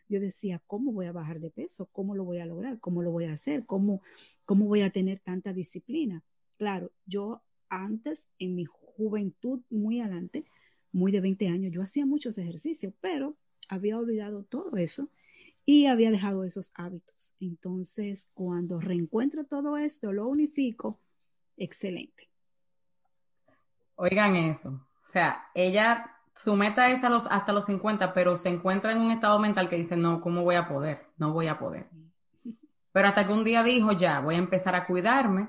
Yo 0.09 0.21
decía, 0.21 0.63
¿cómo 0.67 0.93
voy 0.93 1.07
a 1.07 1.13
bajar 1.13 1.41
de 1.41 1.51
peso? 1.51 1.89
¿Cómo 1.93 2.15
lo 2.15 2.25
voy 2.25 2.39
a 2.39 2.47
lograr? 2.47 2.79
¿Cómo 2.79 3.03
lo 3.03 3.11
voy 3.11 3.25
a 3.25 3.33
hacer? 3.33 3.67
¿Cómo, 3.67 4.03
cómo 4.45 4.67
voy 4.67 4.83
a 4.83 4.91
tener 4.91 5.19
tanta 5.19 5.53
disciplina? 5.53 6.23
Claro, 6.59 6.93
yo 7.07 7.43
antes, 7.69 8.29
en 8.39 8.55
mi 8.55 8.65
juventud 8.65 9.61
muy 9.71 10.01
adelante, 10.01 10.45
muy 10.93 11.13
de 11.13 11.21
20 11.21 11.49
años, 11.49 11.73
yo 11.73 11.83
hacía 11.83 12.07
muchos 12.07 12.39
ejercicios, 12.39 12.93
pero 13.01 13.37
había 13.69 13.99
olvidado 13.99 14.45
todo 14.45 14.77
eso 14.77 15.11
y 15.65 15.87
había 15.87 16.11
dejado 16.11 16.45
esos 16.45 16.73
hábitos. 16.77 17.35
Entonces, 17.41 18.29
cuando 18.35 18.81
reencuentro 18.81 19.45
todo 19.45 19.77
esto, 19.77 20.13
lo 20.13 20.29
unifico, 20.29 21.01
excelente. 21.57 22.31
Oigan 23.97 24.37
eso. 24.37 24.87
O 25.05 25.09
sea, 25.09 25.49
ella, 25.55 26.17
su 26.35 26.55
meta 26.55 26.91
es 26.91 27.03
a 27.03 27.09
los, 27.09 27.27
hasta 27.27 27.53
los 27.53 27.67
50, 27.67 28.15
pero 28.15 28.37
se 28.37 28.49
encuentra 28.49 28.93
en 28.93 28.99
un 28.99 29.11
estado 29.11 29.39
mental 29.39 29.69
que 29.69 29.77
dice, 29.77 29.97
no, 29.97 30.21
¿cómo 30.21 30.45
voy 30.45 30.55
a 30.55 30.69
poder? 30.69 31.07
No 31.17 31.33
voy 31.33 31.49
a 31.49 31.59
poder. 31.59 31.89
Pero 32.93 33.09
hasta 33.09 33.27
que 33.27 33.33
un 33.33 33.45
día 33.45 33.63
dijo, 33.63 33.93
ya, 33.93 34.21
voy 34.21 34.37
a 34.37 34.39
empezar 34.39 34.75
a 34.75 34.87
cuidarme 34.87 35.49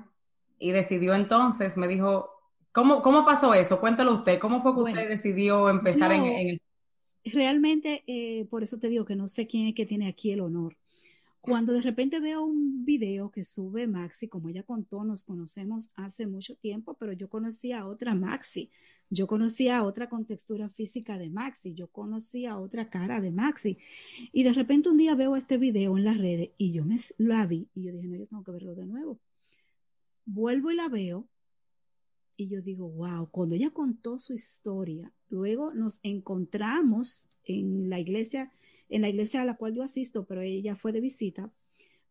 y 0.60 0.72
decidió 0.72 1.14
entonces, 1.14 1.78
me 1.78 1.88
dijo, 1.88 2.30
¿cómo, 2.72 3.02
cómo 3.02 3.26
pasó 3.26 3.54
eso? 3.54 3.80
Cuéntalo 3.80 4.14
usted, 4.14 4.40
¿cómo 4.40 4.62
fue 4.62 4.74
que 4.74 4.82
usted 4.82 5.10
decidió 5.10 5.70
empezar 5.70 6.12
en, 6.12 6.24
el... 6.26 6.62
Realmente, 7.26 8.04
eh, 8.08 8.46
por 8.50 8.64
eso 8.64 8.80
te 8.80 8.90
digo 8.90 9.06
que 9.06 9.16
no 9.16 9.28
sé 9.28 9.48
quién 9.48 9.68
es 9.68 9.76
que 9.76 9.86
tiene 9.86 10.08
aquí 10.08 10.32
el 10.32 10.42
honor. 10.42 10.78
Cuando 11.42 11.72
de 11.72 11.82
repente 11.82 12.20
veo 12.20 12.44
un 12.44 12.84
video 12.84 13.32
que 13.32 13.44
sube 13.44 13.88
Maxi, 13.88 14.28
como 14.28 14.50
ella 14.50 14.64
contó, 14.64 15.04
nos 15.06 15.24
conocemos 15.24 15.90
hace 15.96 16.28
mucho 16.28 16.56
tiempo, 16.56 16.96
pero 17.00 17.14
yo 17.14 17.30
conocía 17.30 17.80
a 17.80 17.88
otra 17.88 18.16
Maxi, 18.16 18.70
yo 19.10 19.28
conocía 19.28 19.78
a 19.78 19.84
otra 19.84 20.10
contextura 20.10 20.68
física 20.70 21.18
de 21.18 21.30
Maxi, 21.30 21.74
yo 21.74 21.88
conocía 21.88 22.52
a 22.52 22.60
otra 22.60 22.90
cara 22.90 23.22
de 23.22 23.32
Maxi. 23.32 23.78
Y 24.34 24.44
de 24.44 24.52
repente 24.52 24.90
un 24.90 24.98
día 24.98 25.16
veo 25.16 25.38
este 25.38 25.58
video 25.58 25.98
en 25.98 26.04
las 26.04 26.18
redes 26.18 26.50
y 26.58 26.74
yo 26.74 26.84
me 26.84 26.98
la 27.18 27.46
vi 27.46 27.70
y 27.74 27.84
yo 27.84 27.94
dije, 27.94 28.08
no, 28.08 28.18
yo 28.18 28.28
tengo 28.28 28.44
que 28.44 28.52
verlo 28.52 28.76
de 28.76 28.86
nuevo 28.86 29.18
vuelvo 30.28 30.70
y 30.72 30.76
la 30.76 30.90
veo 30.90 31.28
y 32.36 32.50
yo 32.50 32.62
digo, 32.62 32.88
wow, 32.88 33.28
cuando 33.32 33.56
ella 33.56 33.72
contó 33.72 34.20
su 34.20 34.34
historia, 34.34 35.12
luego 35.30 35.74
nos 35.74 36.00
encontramos 36.04 37.28
en 37.46 37.90
la 37.90 38.00
iglesia, 38.00 38.52
en 38.90 39.02
la 39.02 39.10
iglesia 39.10 39.42
a 39.42 39.46
la 39.46 39.58
cual 39.58 39.74
yo 39.74 39.82
asisto, 39.82 40.26
pero 40.26 40.42
ella 40.42 40.76
fue 40.76 40.92
de 40.92 41.02
visita. 41.02 41.52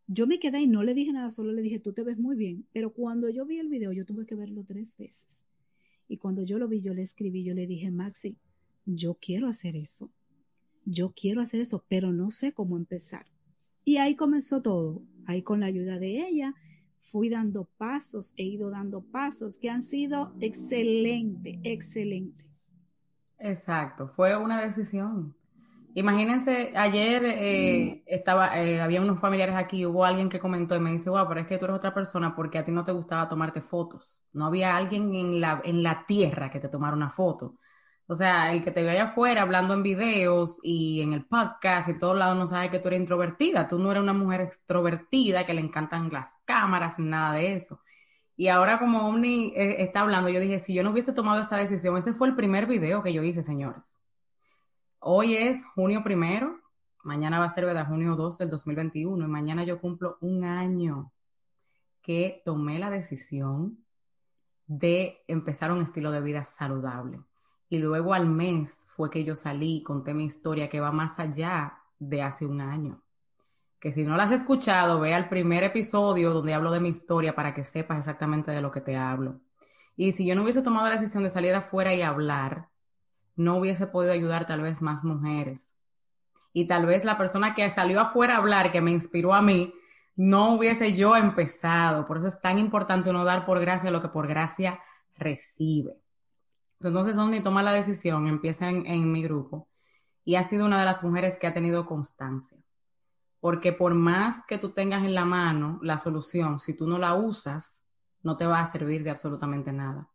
Yo 0.05 0.27
me 0.27 0.39
quedé 0.39 0.61
y 0.61 0.67
no 0.67 0.83
le 0.83 0.93
dije 0.93 1.13
nada, 1.13 1.31
solo 1.31 1.53
le 1.53 1.61
dije, 1.61 1.79
tú 1.79 1.93
te 1.93 2.03
ves 2.03 2.17
muy 2.17 2.35
bien. 2.35 2.65
Pero 2.73 2.91
cuando 2.91 3.29
yo 3.29 3.45
vi 3.45 3.59
el 3.59 3.69
video, 3.69 3.93
yo 3.93 4.05
tuve 4.05 4.25
que 4.25 4.35
verlo 4.35 4.65
tres 4.65 4.97
veces. 4.97 5.45
Y 6.09 6.17
cuando 6.17 6.43
yo 6.43 6.59
lo 6.59 6.67
vi, 6.67 6.81
yo 6.81 6.93
le 6.93 7.03
escribí, 7.03 7.43
yo 7.43 7.53
le 7.53 7.67
dije, 7.67 7.89
Maxi, 7.89 8.37
yo 8.85 9.17
quiero 9.21 9.47
hacer 9.47 9.77
eso. 9.77 10.11
Yo 10.85 11.13
quiero 11.15 11.41
hacer 11.41 11.61
eso, 11.61 11.85
pero 11.87 12.11
no 12.11 12.31
sé 12.31 12.53
cómo 12.53 12.77
empezar. 12.77 13.25
Y 13.85 13.97
ahí 13.97 14.15
comenzó 14.15 14.61
todo. 14.61 15.03
Ahí 15.25 15.41
con 15.41 15.61
la 15.61 15.67
ayuda 15.67 15.99
de 15.99 16.27
ella, 16.27 16.53
fui 17.11 17.29
dando 17.29 17.67
pasos, 17.77 18.33
he 18.37 18.43
ido 18.43 18.69
dando 18.69 19.01
pasos 19.01 19.57
que 19.57 19.69
han 19.69 19.81
sido 19.81 20.33
excelente, 20.39 21.59
excelente. 21.63 22.45
Exacto, 23.39 24.07
fue 24.09 24.35
una 24.35 24.61
decisión. 24.61 25.35
Imagínense, 25.93 26.73
ayer 26.75 27.23
eh, 27.25 28.03
estaba, 28.05 28.61
eh, 28.61 28.79
había 28.81 29.01
unos 29.01 29.19
familiares 29.19 29.55
aquí, 29.55 29.83
hubo 29.83 30.05
alguien 30.05 30.29
que 30.29 30.39
comentó 30.39 30.75
y 30.75 30.79
me 30.79 30.91
dice, 30.91 31.09
wow, 31.09 31.27
pero 31.27 31.39
es 31.39 31.47
que 31.47 31.57
tú 31.57 31.65
eres 31.65 31.77
otra 31.77 31.93
persona 31.93 32.35
porque 32.35 32.59
a 32.59 32.65
ti 32.65 32.71
no 32.71 32.85
te 32.85 32.91
gustaba 32.91 33.27
tomarte 33.27 33.61
fotos. 33.61 34.21
No 34.31 34.45
había 34.45 34.77
alguien 34.77 35.15
en 35.15 35.41
la, 35.41 35.59
en 35.63 35.81
la 35.81 36.05
tierra 36.05 36.51
que 36.51 36.59
te 36.59 36.69
tomara 36.69 36.95
una 36.95 37.09
foto. 37.09 37.55
O 38.09 38.15
sea, 38.15 38.53
el 38.53 38.63
que 38.63 38.71
te 38.71 38.83
ve 38.83 38.91
allá 38.91 39.05
afuera 39.05 39.41
hablando 39.41 39.73
en 39.73 39.83
videos 39.83 40.61
y 40.63 41.01
en 41.01 41.11
el 41.11 41.25
podcast 41.25 41.89
y 41.89 41.91
en 41.91 41.99
todos 41.99 42.17
lados 42.17 42.37
no 42.37 42.47
sabe 42.47 42.71
que 42.71 42.79
tú 42.79 42.87
eres 42.87 43.01
introvertida. 43.01 43.67
Tú 43.67 43.77
no 43.79 43.91
eres 43.91 44.01
una 44.01 44.13
mujer 44.13 44.41
extrovertida 44.41 45.45
que 45.45 45.53
le 45.53 45.61
encantan 45.61 46.09
las 46.11 46.41
cámaras, 46.45 46.99
ni 46.99 47.07
nada 47.07 47.33
de 47.33 47.55
eso. 47.55 47.81
Y 48.37 48.47
ahora 48.47 48.79
como 48.79 49.07
Omni 49.07 49.51
eh, 49.55 49.81
está 49.83 50.01
hablando, 50.01 50.29
yo 50.29 50.39
dije, 50.39 50.59
si 50.59 50.73
yo 50.73 50.83
no 50.83 50.91
hubiese 50.91 51.11
tomado 51.11 51.41
esa 51.41 51.57
decisión, 51.57 51.97
ese 51.97 52.13
fue 52.13 52.29
el 52.29 52.35
primer 52.35 52.65
video 52.65 53.03
que 53.03 53.11
yo 53.11 53.23
hice, 53.23 53.43
señores. 53.43 53.99
Hoy 54.99 55.35
es 55.35 55.65
junio 55.65 56.03
primero, 56.03 56.61
mañana 57.03 57.39
va 57.39 57.45
a 57.45 57.49
ser, 57.49 57.65
¿verdad? 57.65 57.87
Junio 57.87 58.15
2 58.15 58.37
del 58.37 58.49
2021 58.49 59.25
y 59.25 59.27
mañana 59.27 59.63
yo 59.63 59.81
cumplo 59.81 60.17
un 60.21 60.43
año 60.45 61.11
que 62.01 62.41
tomé 62.45 62.79
la 62.79 62.89
decisión 62.89 63.83
de 64.65 65.23
empezar 65.27 65.71
un 65.71 65.81
estilo 65.81 66.11
de 66.11 66.21
vida 66.21 66.43
saludable. 66.43 67.19
Y 67.69 67.79
luego 67.79 68.13
al 68.13 68.27
mes 68.27 68.87
fue 68.95 69.09
que 69.09 69.23
yo 69.23 69.35
salí 69.35 69.77
y 69.77 69.83
conté 69.83 70.13
mi 70.13 70.25
historia 70.25 70.69
que 70.69 70.79
va 70.79 70.91
más 70.91 71.19
allá 71.19 71.79
de 71.99 72.21
hace 72.21 72.45
un 72.45 72.61
año. 72.61 73.01
Que 73.79 73.91
si 73.91 74.03
no 74.03 74.15
la 74.15 74.23
has 74.23 74.31
escuchado, 74.31 74.99
ve 74.99 75.13
al 75.13 75.29
primer 75.29 75.63
episodio 75.63 76.33
donde 76.33 76.53
hablo 76.53 76.71
de 76.71 76.79
mi 76.79 76.89
historia 76.89 77.35
para 77.35 77.53
que 77.53 77.63
sepas 77.63 77.99
exactamente 77.99 78.51
de 78.51 78.61
lo 78.61 78.71
que 78.71 78.81
te 78.81 78.95
hablo. 78.95 79.41
Y 79.95 80.13
si 80.13 80.25
yo 80.25 80.35
no 80.35 80.43
hubiese 80.43 80.61
tomado 80.61 80.87
la 80.87 80.93
decisión 80.93 81.23
de 81.23 81.29
salir 81.29 81.53
afuera 81.53 81.93
y 81.93 82.01
hablar, 82.01 82.69
no 83.35 83.57
hubiese 83.57 83.87
podido 83.87 84.13
ayudar 84.13 84.47
tal 84.47 84.61
vez 84.61 84.81
más 84.81 85.03
mujeres. 85.03 85.77
Y 86.53 86.67
tal 86.67 86.85
vez 86.85 87.05
la 87.05 87.17
persona 87.17 87.53
que 87.53 87.69
salió 87.69 88.01
afuera 88.01 88.35
a 88.35 88.37
hablar, 88.37 88.71
que 88.71 88.81
me 88.81 88.91
inspiró 88.91 89.33
a 89.33 89.41
mí, 89.41 89.73
no 90.15 90.53
hubiese 90.53 90.93
yo 90.93 91.15
empezado. 91.15 92.07
Por 92.07 92.17
eso 92.17 92.27
es 92.27 92.41
tan 92.41 92.57
importante 92.57 93.09
uno 93.09 93.23
dar 93.23 93.45
por 93.45 93.59
gracia 93.59 93.91
lo 93.91 94.01
que 94.01 94.07
por 94.07 94.27
gracia 94.27 94.79
recibe. 95.15 95.97
Entonces 96.79 97.17
Omni 97.17 97.41
toma 97.41 97.63
la 97.63 97.73
decisión, 97.73 98.27
empieza 98.27 98.69
en, 98.69 99.11
mi 99.11 99.23
grupo 99.23 99.67
y 100.23 100.35
ha 100.35 100.43
sido 100.43 100.65
una 100.65 100.79
de 100.79 100.85
las 100.85 101.03
mujeres 101.03 101.37
que 101.39 101.47
ha 101.47 101.53
tenido 101.53 101.85
constancia. 101.85 102.57
Porque 103.39 103.73
por 103.73 103.93
más 103.93 104.45
que 104.45 104.57
tú 104.57 104.71
tengas 104.71 105.03
en 105.03 105.15
la 105.15 105.25
mano 105.25 105.79
la 105.81 105.97
solución, 105.97 106.59
si 106.59 106.73
tú 106.73 106.87
no 106.87 106.97
la 106.97 107.13
usas, 107.15 107.89
no 108.23 108.35
te 108.37 108.45
va 108.45 108.59
a 108.59 108.65
servir 108.65 109.03
de 109.03 109.09
absolutamente 109.09 109.71
nada. 109.71 110.09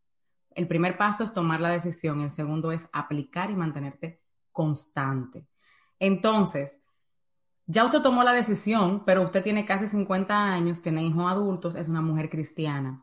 El 0.51 0.69
primer 0.69 0.99
paso 0.99 1.25
es 1.25 1.33
tomar 1.33 1.61
la 1.61 1.71
decisión, 1.71 2.21
el 2.21 2.31
segundo 2.31 2.73
es 2.73 2.89
aplicar 2.93 3.51
y 3.51 3.57
mantenerte 3.57 4.21
constante. 4.53 5.47
Entonces, 5.99 6.83
ya 7.67 7.85
usted 7.85 8.03
tomó 8.03 8.23
la 8.25 8.33
decisión, 8.33 9.05
pero 9.05 9.23
usted 9.23 9.43
tiene 9.43 9.65
casi 9.65 9.87
50 9.87 10.37
años, 10.37 10.83
tiene 10.83 11.05
hijos 11.05 11.31
adultos, 11.31 11.77
es 11.77 11.89
una 11.89 12.03
mujer 12.03 12.29
cristiana. 12.29 13.03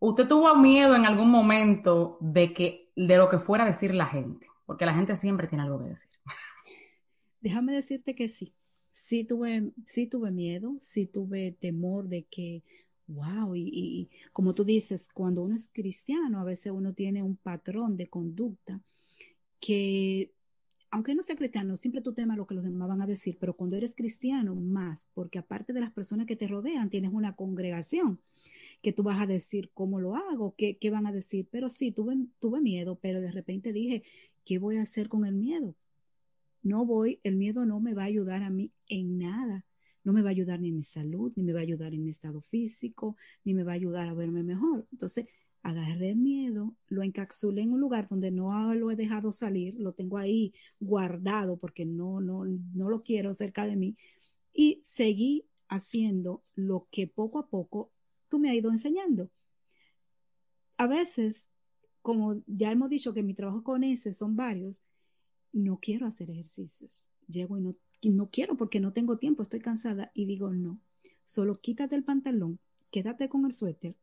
¿Usted 0.00 0.26
tuvo 0.26 0.54
miedo 0.56 0.96
en 0.96 1.04
algún 1.04 1.30
momento 1.30 2.16
de 2.20 2.54
que 2.54 2.90
de 2.96 3.18
lo 3.18 3.28
que 3.28 3.38
fuera 3.38 3.64
a 3.64 3.66
decir 3.66 3.94
la 3.94 4.06
gente? 4.06 4.46
Porque 4.64 4.86
la 4.86 4.94
gente 4.94 5.14
siempre 5.14 5.46
tiene 5.46 5.62
algo 5.62 5.78
que 5.78 5.90
decir. 5.90 6.10
Déjame 7.42 7.74
decirte 7.74 8.14
que 8.14 8.28
sí. 8.28 8.54
Sí 8.88 9.24
tuve, 9.24 9.72
sí 9.84 10.06
tuve 10.06 10.30
miedo, 10.30 10.76
sí 10.80 11.06
tuve 11.06 11.52
temor 11.52 12.08
de 12.08 12.24
que, 12.24 12.62
wow, 13.08 13.54
y, 13.54 14.08
como 14.32 14.54
tú 14.54 14.64
dices, 14.64 15.06
cuando 15.12 15.42
uno 15.42 15.54
es 15.54 15.68
cristiano, 15.70 16.40
a 16.40 16.44
veces 16.44 16.72
uno 16.72 16.94
tiene 16.94 17.22
un 17.22 17.36
patrón 17.36 17.96
de 17.96 18.08
conducta 18.08 18.80
que 19.60 20.32
aunque 20.92 21.14
no 21.14 21.22
sea 21.22 21.36
cristiano, 21.36 21.76
siempre 21.76 22.00
tú 22.00 22.12
temas 22.14 22.36
lo 22.36 22.46
que 22.46 22.54
los 22.54 22.64
demás 22.64 22.88
van 22.88 23.02
a 23.02 23.06
decir, 23.06 23.36
pero 23.38 23.54
cuando 23.54 23.76
eres 23.76 23.94
cristiano, 23.94 24.56
más, 24.56 25.08
porque 25.14 25.38
aparte 25.38 25.72
de 25.72 25.80
las 25.80 25.92
personas 25.92 26.26
que 26.26 26.34
te 26.34 26.48
rodean, 26.48 26.90
tienes 26.90 27.12
una 27.12 27.36
congregación 27.36 28.18
que 28.82 28.92
tú 28.92 29.02
vas 29.02 29.20
a 29.20 29.26
decir 29.26 29.70
cómo 29.74 30.00
lo 30.00 30.14
hago, 30.16 30.54
qué, 30.56 30.78
qué 30.78 30.90
van 30.90 31.06
a 31.06 31.12
decir. 31.12 31.48
Pero 31.50 31.70
sí, 31.70 31.92
tuve, 31.92 32.16
tuve 32.38 32.60
miedo, 32.60 32.98
pero 33.00 33.20
de 33.20 33.32
repente 33.32 33.72
dije, 33.72 34.02
¿qué 34.44 34.58
voy 34.58 34.76
a 34.76 34.82
hacer 34.82 35.08
con 35.08 35.24
el 35.26 35.34
miedo? 35.34 35.74
No 36.62 36.84
voy, 36.84 37.20
el 37.24 37.36
miedo 37.36 37.64
no 37.66 37.80
me 37.80 37.94
va 37.94 38.02
a 38.02 38.06
ayudar 38.06 38.42
a 38.42 38.50
mí 38.50 38.72
en 38.88 39.18
nada. 39.18 39.64
No 40.02 40.12
me 40.12 40.22
va 40.22 40.28
a 40.28 40.32
ayudar 40.32 40.60
ni 40.60 40.68
en 40.68 40.76
mi 40.76 40.82
salud, 40.82 41.32
ni 41.36 41.42
me 41.42 41.52
va 41.52 41.60
a 41.60 41.62
ayudar 41.62 41.92
en 41.92 42.02
mi 42.04 42.10
estado 42.10 42.40
físico, 42.40 43.16
ni 43.44 43.54
me 43.54 43.64
va 43.64 43.72
a 43.72 43.74
ayudar 43.74 44.08
a 44.08 44.14
verme 44.14 44.42
mejor. 44.42 44.86
Entonces, 44.92 45.26
agarré 45.62 46.10
el 46.10 46.16
miedo, 46.16 46.74
lo 46.88 47.02
encapsulé 47.02 47.62
en 47.62 47.72
un 47.72 47.80
lugar 47.80 48.08
donde 48.08 48.30
no 48.30 48.74
lo 48.74 48.90
he 48.90 48.96
dejado 48.96 49.30
salir, 49.30 49.74
lo 49.78 49.92
tengo 49.92 50.16
ahí 50.16 50.54
guardado 50.78 51.58
porque 51.58 51.84
no, 51.84 52.20
no, 52.20 52.44
no 52.46 52.88
lo 52.88 53.02
quiero 53.02 53.34
cerca 53.34 53.66
de 53.66 53.76
mí 53.76 53.96
y 54.54 54.80
seguí 54.82 55.46
haciendo 55.68 56.42
lo 56.54 56.88
que 56.90 57.06
poco 57.06 57.38
a 57.38 57.48
poco 57.48 57.92
tú 58.30 58.38
me 58.38 58.48
has 58.48 58.56
ido 58.56 58.70
enseñando. 58.70 59.30
A 60.78 60.86
veces, 60.86 61.50
como 62.00 62.42
ya 62.46 62.72
hemos 62.72 62.88
dicho 62.88 63.12
que 63.12 63.22
mi 63.22 63.34
trabajo 63.34 63.62
con 63.62 63.84
ese 63.84 64.14
son 64.14 64.36
varios, 64.36 64.80
no 65.52 65.78
quiero 65.78 66.06
hacer 66.06 66.30
ejercicios. 66.30 67.10
Llego 67.28 67.58
y 67.58 67.60
no 67.60 67.76
no 68.08 68.30
quiero 68.30 68.56
porque 68.56 68.80
no 68.80 68.92
tengo 68.92 69.18
tiempo, 69.18 69.42
estoy 69.42 69.60
cansada 69.60 70.10
y 70.14 70.24
digo 70.24 70.50
no, 70.50 70.80
solo 71.24 71.60
quítate 71.60 71.96
el 71.96 72.04
pantalón, 72.04 72.58
quédate 72.90 73.28
con 73.28 73.44
el 73.44 73.52
suéter 73.52 73.94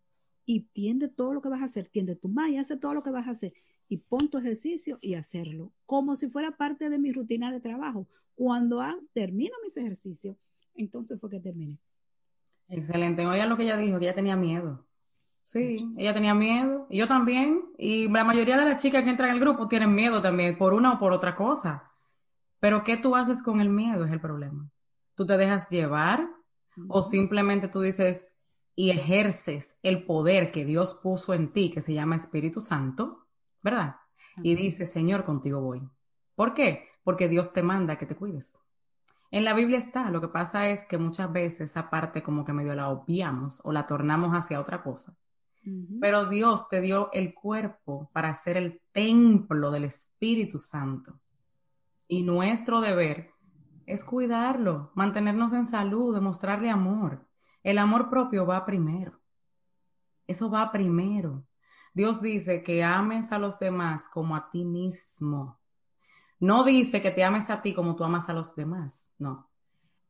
y 0.46 0.62
tiende 0.62 1.08
todo 1.08 1.34
lo 1.34 1.42
que 1.42 1.50
vas 1.50 1.62
a 1.62 1.66
hacer, 1.66 1.88
tiende 1.88 2.16
tu 2.16 2.30
malla, 2.30 2.62
hace 2.62 2.78
todo 2.78 2.94
lo 2.94 3.02
que 3.02 3.10
vas 3.10 3.28
a 3.28 3.32
hacer 3.32 3.54
y 3.90 3.98
pon 3.98 4.30
tu 4.30 4.38
ejercicio 4.38 5.00
y 5.02 5.16
hacerlo, 5.16 5.74
como 5.86 6.16
si 6.16 6.30
fuera 6.30 6.58
parte 6.58 6.90
de 6.90 7.00
mi 7.00 7.12
rutina 7.12 7.52
de 7.52 7.60
trabajo. 7.60 8.08
Cuando 8.36 8.84
termino 9.14 9.56
mis 9.64 9.76
ejercicios, 9.76 10.38
entonces 10.76 11.20
fue 11.20 11.30
que 11.30 11.40
terminé. 11.40 11.80
Excelente. 12.70 13.26
Oiga 13.26 13.46
lo 13.46 13.58
que 13.58 13.64
ella 13.64 13.78
dijo, 13.78 14.00
que 14.00 14.06
ella 14.06 14.16
tenía 14.16 14.36
miedo. 14.36 14.86
Sí, 15.40 15.94
ella 15.98 16.14
tenía 16.14 16.34
miedo, 16.34 16.88
y 16.90 16.98
yo 16.98 17.08
también, 17.08 17.64
y 17.78 18.10
la 18.10 18.26
mayoría 18.26 18.58
de 18.58 18.66
las 18.66 18.82
chicas 18.82 19.04
que 19.04 19.12
entran 19.12 19.30
al 19.30 19.40
grupo 19.40 19.70
tienen 19.70 19.96
miedo 19.96 20.22
también, 20.22 20.58
por 20.58 20.74
una 20.74 20.94
o 20.94 21.00
por 21.00 21.14
otra 21.14 21.36
cosa. 21.36 21.90
Pero 22.60 22.84
¿qué 22.84 22.98
tú 22.98 23.16
haces 23.16 23.42
con 23.42 23.62
el 23.62 23.70
miedo? 23.70 24.04
Es 24.04 24.12
el 24.12 24.20
problema. 24.20 24.70
¿Tú 25.16 25.26
te 25.26 25.38
dejas 25.38 25.70
llevar 25.70 26.28
o 26.90 27.02
simplemente 27.02 27.68
tú 27.70 27.82
dices 27.82 28.34
y 28.76 28.92
ejerces 28.92 29.80
el 29.84 30.06
poder 30.06 30.52
que 30.52 30.66
Dios 30.66 31.00
puso 31.02 31.34
en 31.34 31.52
ti, 31.54 31.72
que 31.72 31.82
se 31.82 31.94
llama 31.94 32.16
Espíritu 32.16 32.60
Santo, 32.60 33.26
¿verdad? 33.64 33.96
Y 34.44 34.56
dices, 34.56 34.92
Señor, 34.92 35.24
contigo 35.24 35.62
voy. 35.62 35.82
¿Por 36.36 36.54
qué? 36.54 36.90
Porque 37.04 37.28
Dios 37.28 37.54
te 37.54 37.64
manda 37.64 37.98
que 37.98 38.06
te 38.06 38.16
cuides. 38.16 38.60
En 39.30 39.44
la 39.44 39.54
Biblia 39.54 39.78
está, 39.78 40.10
lo 40.10 40.22
que 40.22 40.30
pasa 40.30 40.70
es 40.70 40.86
que 40.86 40.98
muchas 40.98 41.32
veces 41.32 41.72
esa 41.72 41.90
parte 41.90 42.24
como 42.24 42.46
que 42.46 42.54
medio 42.54 42.74
la 42.76 42.90
obviamos 42.90 43.62
o 43.64 43.72
la 43.72 43.86
tornamos 43.86 44.32
hacia 44.32 44.60
otra 44.60 44.82
cosa. 44.84 45.16
Pero 46.00 46.28
Dios 46.28 46.70
te 46.70 46.80
dio 46.80 47.10
el 47.12 47.34
cuerpo 47.34 48.10
para 48.14 48.34
ser 48.34 48.56
el 48.56 48.82
templo 48.94 49.70
del 49.70 49.84
Espíritu 49.84 50.60
Santo. 50.60 51.20
Y 52.08 52.24
nuestro 52.24 52.80
deber 52.80 53.32
es 53.86 54.06
cuidarlo, 54.06 54.92
mantenernos 54.96 55.52
en 55.52 55.66
salud, 55.66 56.14
demostrarle 56.14 56.70
amor. 56.70 57.26
El 57.64 57.80
amor 57.80 58.10
propio 58.10 58.46
va 58.46 58.66
primero. 58.66 59.20
Eso 60.26 60.50
va 60.50 60.72
primero. 60.72 61.44
Dios 61.94 62.22
dice 62.22 62.64
que 62.64 62.84
ames 62.84 63.32
a 63.34 63.40
los 63.40 63.60
demás 63.60 64.08
como 64.08 64.36
a 64.38 64.50
ti 64.50 64.64
mismo. 64.64 65.60
No 66.40 66.64
dice 66.64 67.02
que 67.02 67.12
te 67.12 67.24
ames 67.24 67.50
a 67.50 67.62
ti 67.62 67.74
como 67.74 67.96
tú 67.96 68.04
amas 68.04 68.30
a 68.30 68.34
los 68.34 68.56
demás. 68.56 69.14
No. 69.18 69.50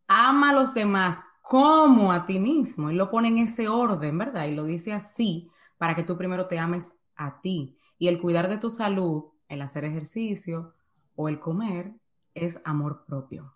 Ama 0.07 0.51
a 0.51 0.53
los 0.53 0.73
demás 0.73 1.21
como 1.41 2.11
a 2.11 2.25
ti 2.25 2.39
mismo. 2.39 2.91
Y 2.91 2.95
lo 2.95 3.09
pone 3.09 3.29
en 3.29 3.37
ese 3.39 3.69
orden, 3.69 4.17
¿verdad? 4.17 4.45
Y 4.47 4.55
lo 4.55 4.65
dice 4.65 4.93
así 4.93 5.49
para 5.77 5.95
que 5.95 6.03
tú 6.03 6.17
primero 6.17 6.47
te 6.47 6.59
ames 6.59 6.95
a 7.15 7.39
ti. 7.41 7.77
Y 7.97 8.07
el 8.07 8.19
cuidar 8.19 8.49
de 8.49 8.57
tu 8.57 8.69
salud, 8.69 9.25
el 9.47 9.61
hacer 9.61 9.85
ejercicio 9.85 10.73
o 11.15 11.29
el 11.29 11.39
comer 11.39 11.93
es 12.33 12.61
amor 12.65 13.05
propio. 13.05 13.53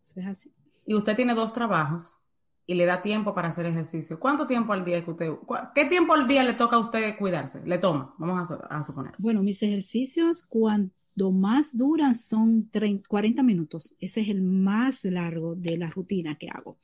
Eso 0.00 0.20
es 0.20 0.26
así. 0.26 0.54
Y 0.86 0.94
usted 0.94 1.16
tiene 1.16 1.34
dos 1.34 1.52
trabajos 1.52 2.18
y 2.66 2.74
le 2.74 2.86
da 2.86 3.02
tiempo 3.02 3.34
para 3.34 3.48
hacer 3.48 3.66
ejercicio. 3.66 4.20
¿Cuánto 4.20 4.46
tiempo 4.46 4.72
al 4.72 4.84
día 4.84 5.04
que 5.04 5.10
usted, 5.10 5.32
qué 5.74 5.86
tiempo 5.86 6.14
al 6.14 6.28
día 6.28 6.44
le 6.44 6.54
toca 6.54 6.76
a 6.76 6.78
usted 6.78 7.18
cuidarse? 7.18 7.66
Le 7.66 7.78
toma, 7.78 8.14
vamos 8.16 8.50
a, 8.50 8.82
suponer. 8.82 9.14
Bueno, 9.18 9.42
mis 9.42 9.62
ejercicios 9.62 10.46
cuando 10.46 10.92
más 11.16 11.76
duran 11.76 12.14
son 12.14 12.70
40 13.08 13.42
minutos. 13.42 13.94
Ese 14.00 14.20
es 14.22 14.28
el 14.28 14.42
más 14.42 15.04
largo 15.04 15.54
de 15.54 15.76
la 15.76 15.90
rutina 15.90 16.36
que 16.36 16.48
hago. 16.48 16.78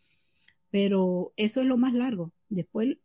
Pero 0.71 1.33
eso 1.37 1.61
es 1.61 1.67
lo 1.67 1.77
más 1.77 1.95
largo. 1.95 2.33
Después 2.49 2.97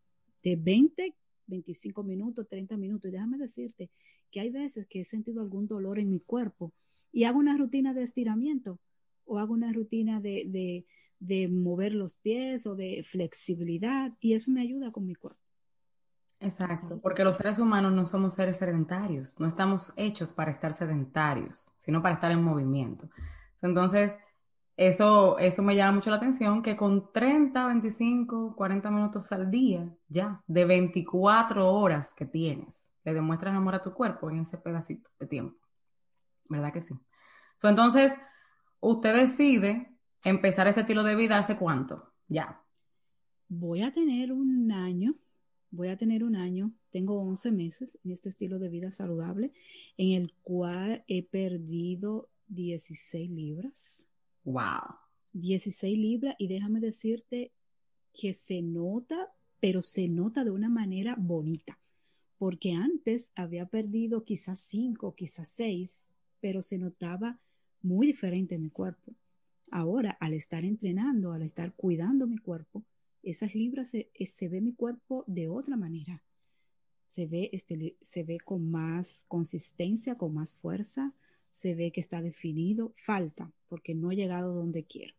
de 0.43 0.55
20, 0.55 1.15
25 1.47 2.03
minutos, 2.03 2.47
30 2.47 2.77
minutos. 2.77 3.09
Y 3.09 3.11
déjame 3.11 3.37
decirte 3.37 3.89
que 4.31 4.39
hay 4.39 4.49
veces 4.49 4.87
que 4.87 5.01
he 5.01 5.05
sentido 5.05 5.41
algún 5.41 5.67
dolor 5.67 5.99
en 5.99 6.09
mi 6.09 6.19
cuerpo 6.19 6.73
y 7.11 7.25
hago 7.25 7.39
una 7.39 7.57
rutina 7.57 7.93
de 7.93 8.03
estiramiento 8.03 8.79
o 9.25 9.37
hago 9.39 9.53
una 9.53 9.71
rutina 9.71 10.21
de, 10.21 10.85
de, 11.19 11.47
mover 11.47 11.93
los 11.93 12.17
pies 12.17 12.65
o 12.65 12.75
de 12.75 13.03
flexibilidad 13.03 14.13
y 14.19 14.33
eso 14.33 14.51
me 14.51 14.61
ayuda 14.61 14.91
con 14.91 15.05
mi 15.05 15.15
cuerpo. 15.15 15.39
Exacto, 16.41 16.97
porque 17.03 17.23
los 17.23 17.37
seres 17.37 17.59
humanos 17.59 17.93
no 17.93 18.03
somos 18.03 18.33
seres 18.33 18.57
sedentarios, 18.57 19.39
no 19.39 19.47
estamos 19.47 19.93
hechos 19.95 20.33
para 20.33 20.49
estar 20.49 20.73
sedentarios, 20.73 21.71
sino 21.77 22.01
para 22.01 22.15
estar 22.15 22.31
en 22.31 22.43
movimiento. 22.43 23.07
Entonces, 23.61 24.17
eso, 24.75 25.37
eso 25.37 25.61
me 25.61 25.75
llama 25.75 25.97
mucho 25.97 26.09
la 26.09 26.15
atención, 26.15 26.63
que 26.63 26.75
con 26.75 27.11
30, 27.13 27.67
25, 27.67 28.55
40 28.55 28.89
minutos 28.89 29.31
al 29.31 29.51
día, 29.51 29.87
ya, 30.07 30.41
de 30.47 30.65
24 30.65 31.71
horas 31.71 32.15
que 32.15 32.25
tienes, 32.25 32.91
le 33.03 33.13
demuestras 33.13 33.55
amor 33.55 33.75
a 33.75 33.81
tu 33.83 33.93
cuerpo 33.93 34.31
en 34.31 34.39
ese 34.39 34.57
pedacito 34.57 35.11
de 35.19 35.27
tiempo. 35.27 35.59
¿Verdad 36.49 36.73
que 36.73 36.81
sí? 36.81 36.95
entonces, 37.63 38.19
usted 38.79 39.15
decide 39.15 39.95
empezar 40.23 40.67
este 40.67 40.81
estilo 40.81 41.03
de 41.03 41.13
vida 41.13 41.37
hace 41.37 41.55
cuánto, 41.55 42.11
ya. 42.27 42.59
Voy 43.47 43.83
a 43.83 43.93
tener 43.93 44.31
un 44.31 44.71
año, 44.71 45.13
voy 45.71 45.87
a 45.87 45.97
tener 45.97 46.23
un 46.23 46.35
año, 46.35 46.71
tengo 46.91 47.19
11 47.21 47.51
meses 47.51 47.97
en 48.03 48.11
este 48.11 48.29
estilo 48.29 48.59
de 48.59 48.69
vida 48.69 48.91
saludable, 48.91 49.51
en 49.97 50.21
el 50.21 50.33
cual 50.43 51.03
he 51.07 51.23
perdido 51.23 52.29
16 52.47 53.29
libras 53.29 54.07
Wow. 54.43 54.97
16 55.33 55.97
libras 55.97 56.35
y 56.37 56.47
déjame 56.47 56.79
decirte 56.79 57.51
que 58.13 58.33
se 58.33 58.61
nota, 58.61 59.31
pero 59.59 59.81
se 59.81 60.07
nota 60.07 60.43
de 60.43 60.51
una 60.51 60.69
manera 60.69 61.15
bonita, 61.17 61.79
porque 62.37 62.73
antes 62.73 63.31
había 63.35 63.67
perdido 63.67 64.23
quizás 64.23 64.59
5, 64.59 65.15
quizás 65.15 65.49
6, 65.49 65.95
pero 66.41 66.61
se 66.61 66.77
notaba 66.77 67.39
muy 67.81 68.07
diferente 68.07 68.55
en 68.55 68.63
mi 68.63 68.69
cuerpo. 68.69 69.13
Ahora, 69.69 70.17
al 70.19 70.33
estar 70.33 70.65
entrenando, 70.65 71.31
al 71.31 71.43
estar 71.43 71.73
cuidando 71.73 72.27
mi 72.27 72.37
cuerpo, 72.37 72.83
esas 73.23 73.55
libras 73.55 73.89
se, 73.89 74.09
eh, 74.13 74.25
se 74.25 74.49
ve 74.49 74.61
mi 74.61 74.73
cuerpo 74.73 75.23
de 75.27 75.47
otra 75.47 75.77
manera. 75.77 76.23
Se 77.07 77.25
ve, 77.25 77.49
este, 77.53 77.97
se 78.01 78.23
ve 78.23 78.39
con 78.39 78.71
más 78.71 79.25
consistencia, 79.27 80.15
con 80.15 80.33
más 80.33 80.55
fuerza, 80.55 81.13
se 81.51 81.75
ve 81.75 81.91
que 81.91 81.99
está 81.99 82.21
definido, 82.21 82.93
falta, 82.95 83.51
porque 83.67 83.93
no 83.93 84.11
he 84.11 84.15
llegado 84.15 84.53
donde 84.53 84.85
quiero, 84.85 85.13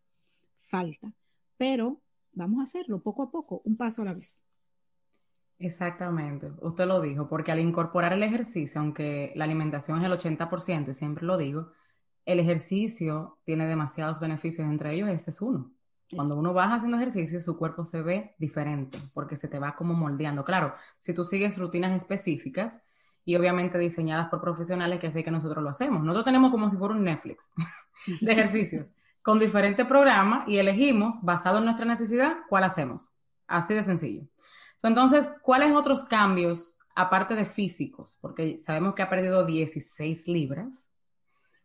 falta, 0.56 1.12
pero 1.58 2.00
vamos 2.32 2.60
a 2.60 2.64
hacerlo 2.64 3.02
poco 3.02 3.22
a 3.22 3.30
poco, 3.30 3.60
un 3.64 3.76
paso 3.76 4.02
a 4.02 4.06
la 4.06 4.14
vez. 4.14 4.42
Exactamente, 5.58 6.50
usted 6.60 6.86
lo 6.86 7.00
dijo, 7.00 7.28
porque 7.28 7.52
al 7.52 7.60
incorporar 7.60 8.14
el 8.14 8.22
ejercicio, 8.22 8.80
aunque 8.80 9.32
la 9.36 9.44
alimentación 9.44 9.98
es 9.98 10.06
el 10.06 10.12
80%, 10.12 10.88
y 10.88 10.94
siempre 10.94 11.24
lo 11.24 11.36
digo, 11.36 11.70
el 12.24 12.40
ejercicio 12.40 13.38
tiene 13.44 13.66
demasiados 13.66 14.18
beneficios, 14.18 14.66
entre 14.66 14.94
ellos 14.94 15.08
ese 15.08 15.30
es 15.30 15.42
uno. 15.42 15.72
Cuando 16.14 16.36
uno 16.36 16.52
va 16.52 16.74
haciendo 16.74 16.98
ejercicio, 16.98 17.40
su 17.40 17.56
cuerpo 17.56 17.84
se 17.84 18.02
ve 18.02 18.34
diferente, 18.38 18.98
porque 19.14 19.36
se 19.36 19.48
te 19.48 19.58
va 19.58 19.74
como 19.74 19.94
moldeando. 19.94 20.44
Claro, 20.44 20.74
si 20.98 21.14
tú 21.14 21.24
sigues 21.24 21.58
rutinas 21.58 21.92
específicas, 21.92 22.86
y 23.24 23.36
obviamente 23.36 23.78
diseñadas 23.78 24.28
por 24.28 24.40
profesionales 24.40 25.00
que 25.00 25.10
sé 25.10 25.22
que 25.22 25.30
nosotros 25.30 25.62
lo 25.62 25.70
hacemos. 25.70 26.02
Nosotros 26.02 26.24
tenemos 26.24 26.50
como 26.50 26.68
si 26.68 26.76
fuera 26.76 26.94
un 26.94 27.04
Netflix 27.04 27.52
de 28.20 28.32
ejercicios 28.32 28.94
con 29.22 29.38
diferentes 29.38 29.86
programas 29.86 30.48
y 30.48 30.58
elegimos, 30.58 31.22
basado 31.22 31.58
en 31.58 31.64
nuestra 31.64 31.86
necesidad, 31.86 32.38
cuál 32.48 32.64
hacemos. 32.64 33.12
Así 33.46 33.72
de 33.74 33.82
sencillo. 33.82 34.22
Entonces, 34.82 35.28
¿cuáles 35.42 35.72
otros 35.72 36.04
cambios, 36.04 36.78
aparte 36.96 37.36
de 37.36 37.44
físicos? 37.44 38.18
Porque 38.20 38.58
sabemos 38.58 38.94
que 38.94 39.02
ha 39.02 39.08
perdido 39.08 39.46
16 39.46 40.26
libras. 40.26 40.90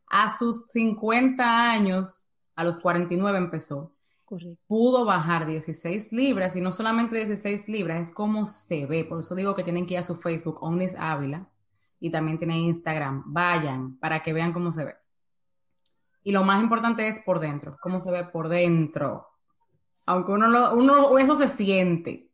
A 0.08 0.38
sus 0.38 0.68
50 0.68 1.72
años, 1.72 2.36
a 2.56 2.64
los 2.64 2.80
49 2.80 3.40
empezó. 3.40 3.92
Pudo 4.68 5.06
bajar 5.06 5.46
16 5.46 6.12
libras 6.12 6.56
y 6.58 6.62
no 6.62 6.74
solamente 6.74 7.16
16 7.16 7.70
libras, 7.70 8.10
es 8.10 8.14
como 8.14 8.46
se 8.46 8.86
ve. 8.86 9.06
Por 9.06 9.20
eso 9.20 9.36
digo 9.36 9.56
que 9.56 9.64
tienen 9.64 9.86
que 9.86 9.94
ir 9.94 10.00
a 10.00 10.04
su 10.04 10.18
Facebook, 10.18 10.62
Omnis 10.62 10.96
Ávila, 11.00 11.48
y 12.00 12.12
también 12.12 12.38
tiene 12.38 12.60
Instagram. 12.60 13.24
Vayan 13.28 13.98
para 14.00 14.22
que 14.22 14.34
vean 14.34 14.52
cómo 14.52 14.72
se 14.72 14.84
ve. 14.84 14.96
Y 16.24 16.34
lo 16.34 16.44
más 16.44 16.62
importante 16.62 17.08
es 17.08 17.22
por 17.22 17.40
dentro, 17.40 17.78
cómo 17.82 18.02
se 18.02 18.12
ve 18.12 18.26
por 18.26 18.50
dentro. 18.50 19.28
Aunque 20.06 20.34
uno, 20.34 20.48
lo, 20.48 20.74
uno 20.74 21.18
eso 21.18 21.36
se 21.36 21.48
siente. 21.48 22.30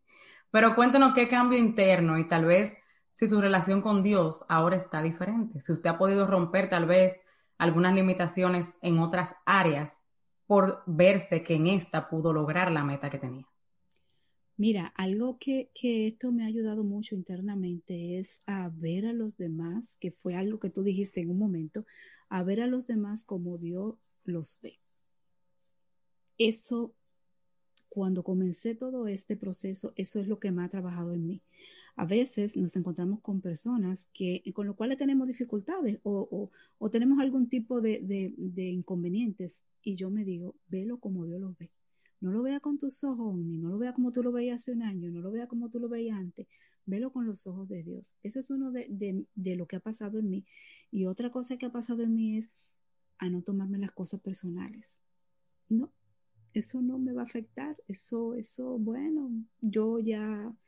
Pero 0.50 0.76
cuéntenos 0.76 1.14
qué 1.14 1.28
cambio 1.28 1.60
interno 1.60 2.18
y 2.18 2.28
tal 2.28 2.46
vez 2.46 2.76
si 3.12 3.28
su 3.28 3.40
relación 3.40 3.82
con 3.82 4.02
Dios 4.02 4.46
ahora 4.50 4.76
está 4.76 5.04
diferente. 5.04 5.62
Si 5.62 5.72
usted 5.72 5.92
ha 5.92 5.98
podido 6.00 6.26
romper 6.26 6.70
tal 6.70 6.88
vez 6.88 7.22
algunas 7.60 7.94
limitaciones 7.94 8.80
en 8.82 8.98
otras 8.98 9.36
áreas 9.46 10.08
por 10.46 10.84
verse 10.86 11.44
que 11.44 11.56
en 11.56 11.68
esta 11.68 12.10
pudo 12.10 12.34
lograr 12.34 12.72
la 12.72 12.84
meta 12.84 13.10
que 13.10 13.20
tenía. 13.20 13.48
Mira, 14.56 14.94
algo 14.96 15.38
que, 15.40 15.72
que, 15.74 16.08
esto 16.08 16.32
me 16.32 16.44
ha 16.44 16.48
ayudado 16.48 16.84
mucho 16.84 17.16
internamente 17.16 18.20
es 18.20 18.40
a 18.46 18.70
ver 18.70 19.08
a 19.08 19.14
los 19.14 19.36
demás, 19.36 19.98
que 20.00 20.12
fue 20.12 20.36
algo 20.36 20.60
que 20.60 20.70
tú 20.70 20.84
dijiste 20.84 21.22
en 21.22 21.32
un 21.32 21.40
momento, 21.40 21.86
a 22.30 22.44
ver 22.44 22.62
a 22.62 22.68
los 22.68 22.86
demás 22.86 23.24
como 23.24 23.58
Dios 23.58 23.96
los 24.26 24.60
ve. 24.62 24.80
Eso, 26.38 26.94
cuando 27.90 28.24
comencé 28.24 28.76
todo 28.76 29.08
este 29.08 29.36
proceso, 29.36 29.94
eso 29.96 30.20
es 30.20 30.28
lo 30.28 30.40
que 30.40 30.52
me 30.52 30.64
ha 30.64 30.70
trabajado 30.70 31.14
en 31.14 31.26
mí. 31.26 31.42
A 31.96 32.06
veces 32.06 32.58
nos 32.58 32.76
encontramos 32.76 33.22
con 33.22 33.42
personas 33.42 34.08
que, 34.14 34.44
con 34.54 34.68
lo 34.68 34.76
cuales 34.76 34.98
tenemos 34.98 35.28
dificultades 35.28 36.00
o, 36.04 36.50
tenemos 36.92 37.20
algún 37.20 37.48
tipo 37.48 37.82
de, 37.82 38.00
de, 38.38 38.70
inconvenientes 38.70 39.62
y 39.84 39.96
yo 39.96 40.10
me 40.10 40.26
digo, 40.26 40.56
velo 40.68 41.00
como 41.00 41.26
Dios 41.26 41.40
lo 41.40 41.56
ve. 41.60 41.72
No 42.20 42.32
lo 42.32 42.42
vea 42.42 42.60
con 42.60 42.78
tus 42.78 43.04
ojos, 43.04 43.36
ni 43.36 43.58
no 43.58 43.70
lo 43.70 43.78
vea 43.78 43.94
como 43.94 44.12
tú 44.12 44.24
lo 44.24 44.32
veías 44.32 44.62
hace 44.62 44.72
un 44.72 44.82
año, 44.82 45.12
no 45.12 45.22
lo 45.22 45.32
vea 45.32 45.48
como 45.48 45.70
tú 45.70 45.80
lo 45.80 45.90
veías 45.90 46.18
antes, 46.18 46.48
velo 46.86 47.12
con 47.12 47.26
los 47.26 47.46
ojos 47.48 47.68
de 47.68 47.84
Dios. 47.84 48.16
Ese 48.24 48.40
es 48.40 48.50
uno 48.50 48.72
de, 48.72 49.26
de 49.36 49.56
lo 49.56 49.68
que 49.68 49.76
ha 49.76 49.82
pasado 49.82 50.20
en 50.20 50.30
mí. 50.30 50.46
Y 50.90 51.06
otra 51.06 51.32
cosa 51.32 51.58
que 51.58 51.66
ha 51.66 51.72
pasado 51.72 52.04
en 52.04 52.16
mí 52.16 52.38
es 52.38 52.50
a 53.18 53.30
no 53.30 53.42
tomarme 53.42 53.78
las 53.78 53.92
cosas 53.92 54.22
personales. 54.22 55.00
No, 55.70 55.92
eso 56.54 56.82
no 56.82 56.98
me 56.98 57.14
va 57.14 57.24
a 57.24 57.26
afectar, 57.26 57.76
eso, 57.88 58.36
eso, 58.36 58.78
bueno, 58.78 59.32
yo 59.62 60.00
ya 60.00 60.54
eh, 60.54 60.63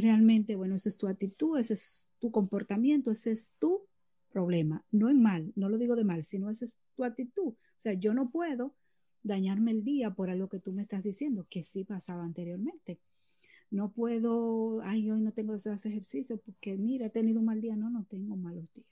realmente, 0.00 0.56
bueno, 0.56 0.74
esa 0.74 0.88
es 0.88 0.98
tu 0.98 1.08
actitud, 1.08 1.58
ese 1.58 1.74
es 1.74 2.10
tu 2.18 2.30
comportamiento, 2.30 3.10
ese 3.10 3.32
es 3.32 3.52
tu 3.58 3.86
problema, 4.30 4.84
no 4.90 5.08
es 5.08 5.16
mal, 5.16 5.52
no 5.56 5.68
lo 5.68 5.78
digo 5.78 5.96
de 5.96 6.04
mal, 6.04 6.24
sino 6.24 6.50
esa 6.50 6.66
es 6.66 6.76
tu 6.94 7.04
actitud. 7.04 7.48
O 7.48 7.80
sea, 7.80 7.94
yo 7.94 8.12
no 8.12 8.30
puedo 8.30 8.74
dañarme 9.22 9.70
el 9.70 9.84
día 9.84 10.10
por 10.14 10.30
algo 10.30 10.48
que 10.48 10.58
tú 10.58 10.72
me 10.72 10.82
estás 10.82 11.02
diciendo, 11.02 11.46
que 11.48 11.62
sí 11.62 11.84
pasaba 11.84 12.24
anteriormente. 12.24 12.98
No 13.70 13.90
puedo, 13.90 14.80
ay, 14.82 15.10
hoy 15.10 15.20
no 15.20 15.32
tengo 15.32 15.54
ese 15.54 15.72
ejercicio 15.72 16.38
porque 16.38 16.76
mira, 16.76 17.06
he 17.06 17.10
tenido 17.10 17.40
un 17.40 17.46
mal 17.46 17.60
día. 17.60 17.76
No, 17.76 17.90
no 17.90 18.04
tengo 18.04 18.36
malos 18.36 18.72
días. 18.72 18.86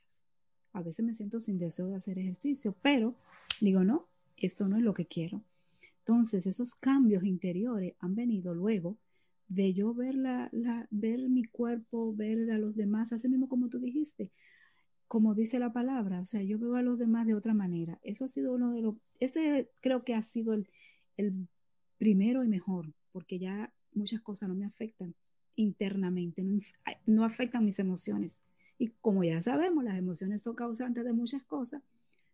A 0.72 0.82
veces 0.82 1.04
me 1.04 1.14
siento 1.14 1.40
sin 1.40 1.58
deseo 1.58 1.86
de 1.86 1.96
hacer 1.96 2.18
ejercicio, 2.18 2.74
pero 2.82 3.14
digo, 3.60 3.84
no, 3.84 4.06
esto 4.36 4.68
no 4.68 4.76
es 4.76 4.82
lo 4.82 4.92
que 4.92 5.06
quiero. 5.06 5.42
Entonces, 6.00 6.46
esos 6.46 6.74
cambios 6.74 7.24
interiores 7.24 7.94
han 7.98 8.14
venido 8.14 8.54
luego 8.54 8.98
de 9.48 9.72
yo 9.74 9.94
ver, 9.94 10.14
la, 10.14 10.50
ver 10.90 11.28
mi 11.28 11.44
cuerpo, 11.44 12.14
ver 12.14 12.50
a 12.50 12.58
los 12.58 12.74
demás, 12.74 13.12
así 13.12 13.28
mismo 13.28 13.48
como 13.48 13.68
tú 13.68 13.78
dijiste, 13.78 14.30
como 15.08 15.34
dice 15.34 15.58
la 15.58 15.72
palabra, 15.72 16.20
o 16.20 16.24
sea, 16.24 16.42
yo 16.42 16.58
veo 16.58 16.74
a 16.74 16.82
los 16.82 16.98
demás 16.98 17.26
de 17.26 17.34
otra 17.34 17.54
manera. 17.54 17.98
Eso 18.02 18.24
ha 18.24 18.28
sido 18.28 18.54
uno 18.54 18.72
de 18.72 18.82
los, 18.82 18.96
ese 19.20 19.70
creo 19.80 20.04
que 20.04 20.14
ha 20.14 20.22
sido 20.22 20.52
el, 20.52 20.68
el 21.16 21.48
primero 21.98 22.42
y 22.42 22.48
mejor, 22.48 22.92
porque 23.12 23.38
ya 23.38 23.72
muchas 23.94 24.20
cosas 24.20 24.48
no 24.48 24.54
me 24.54 24.66
afectan 24.66 25.14
internamente, 25.54 26.42
no, 26.42 26.60
no 27.06 27.24
afectan 27.24 27.64
mis 27.64 27.78
emociones. 27.78 28.38
Y 28.78 28.88
como 29.00 29.24
ya 29.24 29.40
sabemos, 29.40 29.84
las 29.84 29.96
emociones 29.96 30.42
son 30.42 30.54
causantes 30.54 31.04
de 31.04 31.12
muchas 31.12 31.42
cosas, 31.44 31.82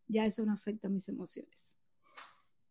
ya 0.08 0.24
eso 0.24 0.44
no 0.44 0.52
afecta 0.52 0.88
mis 0.88 1.08
emociones. 1.08 1.76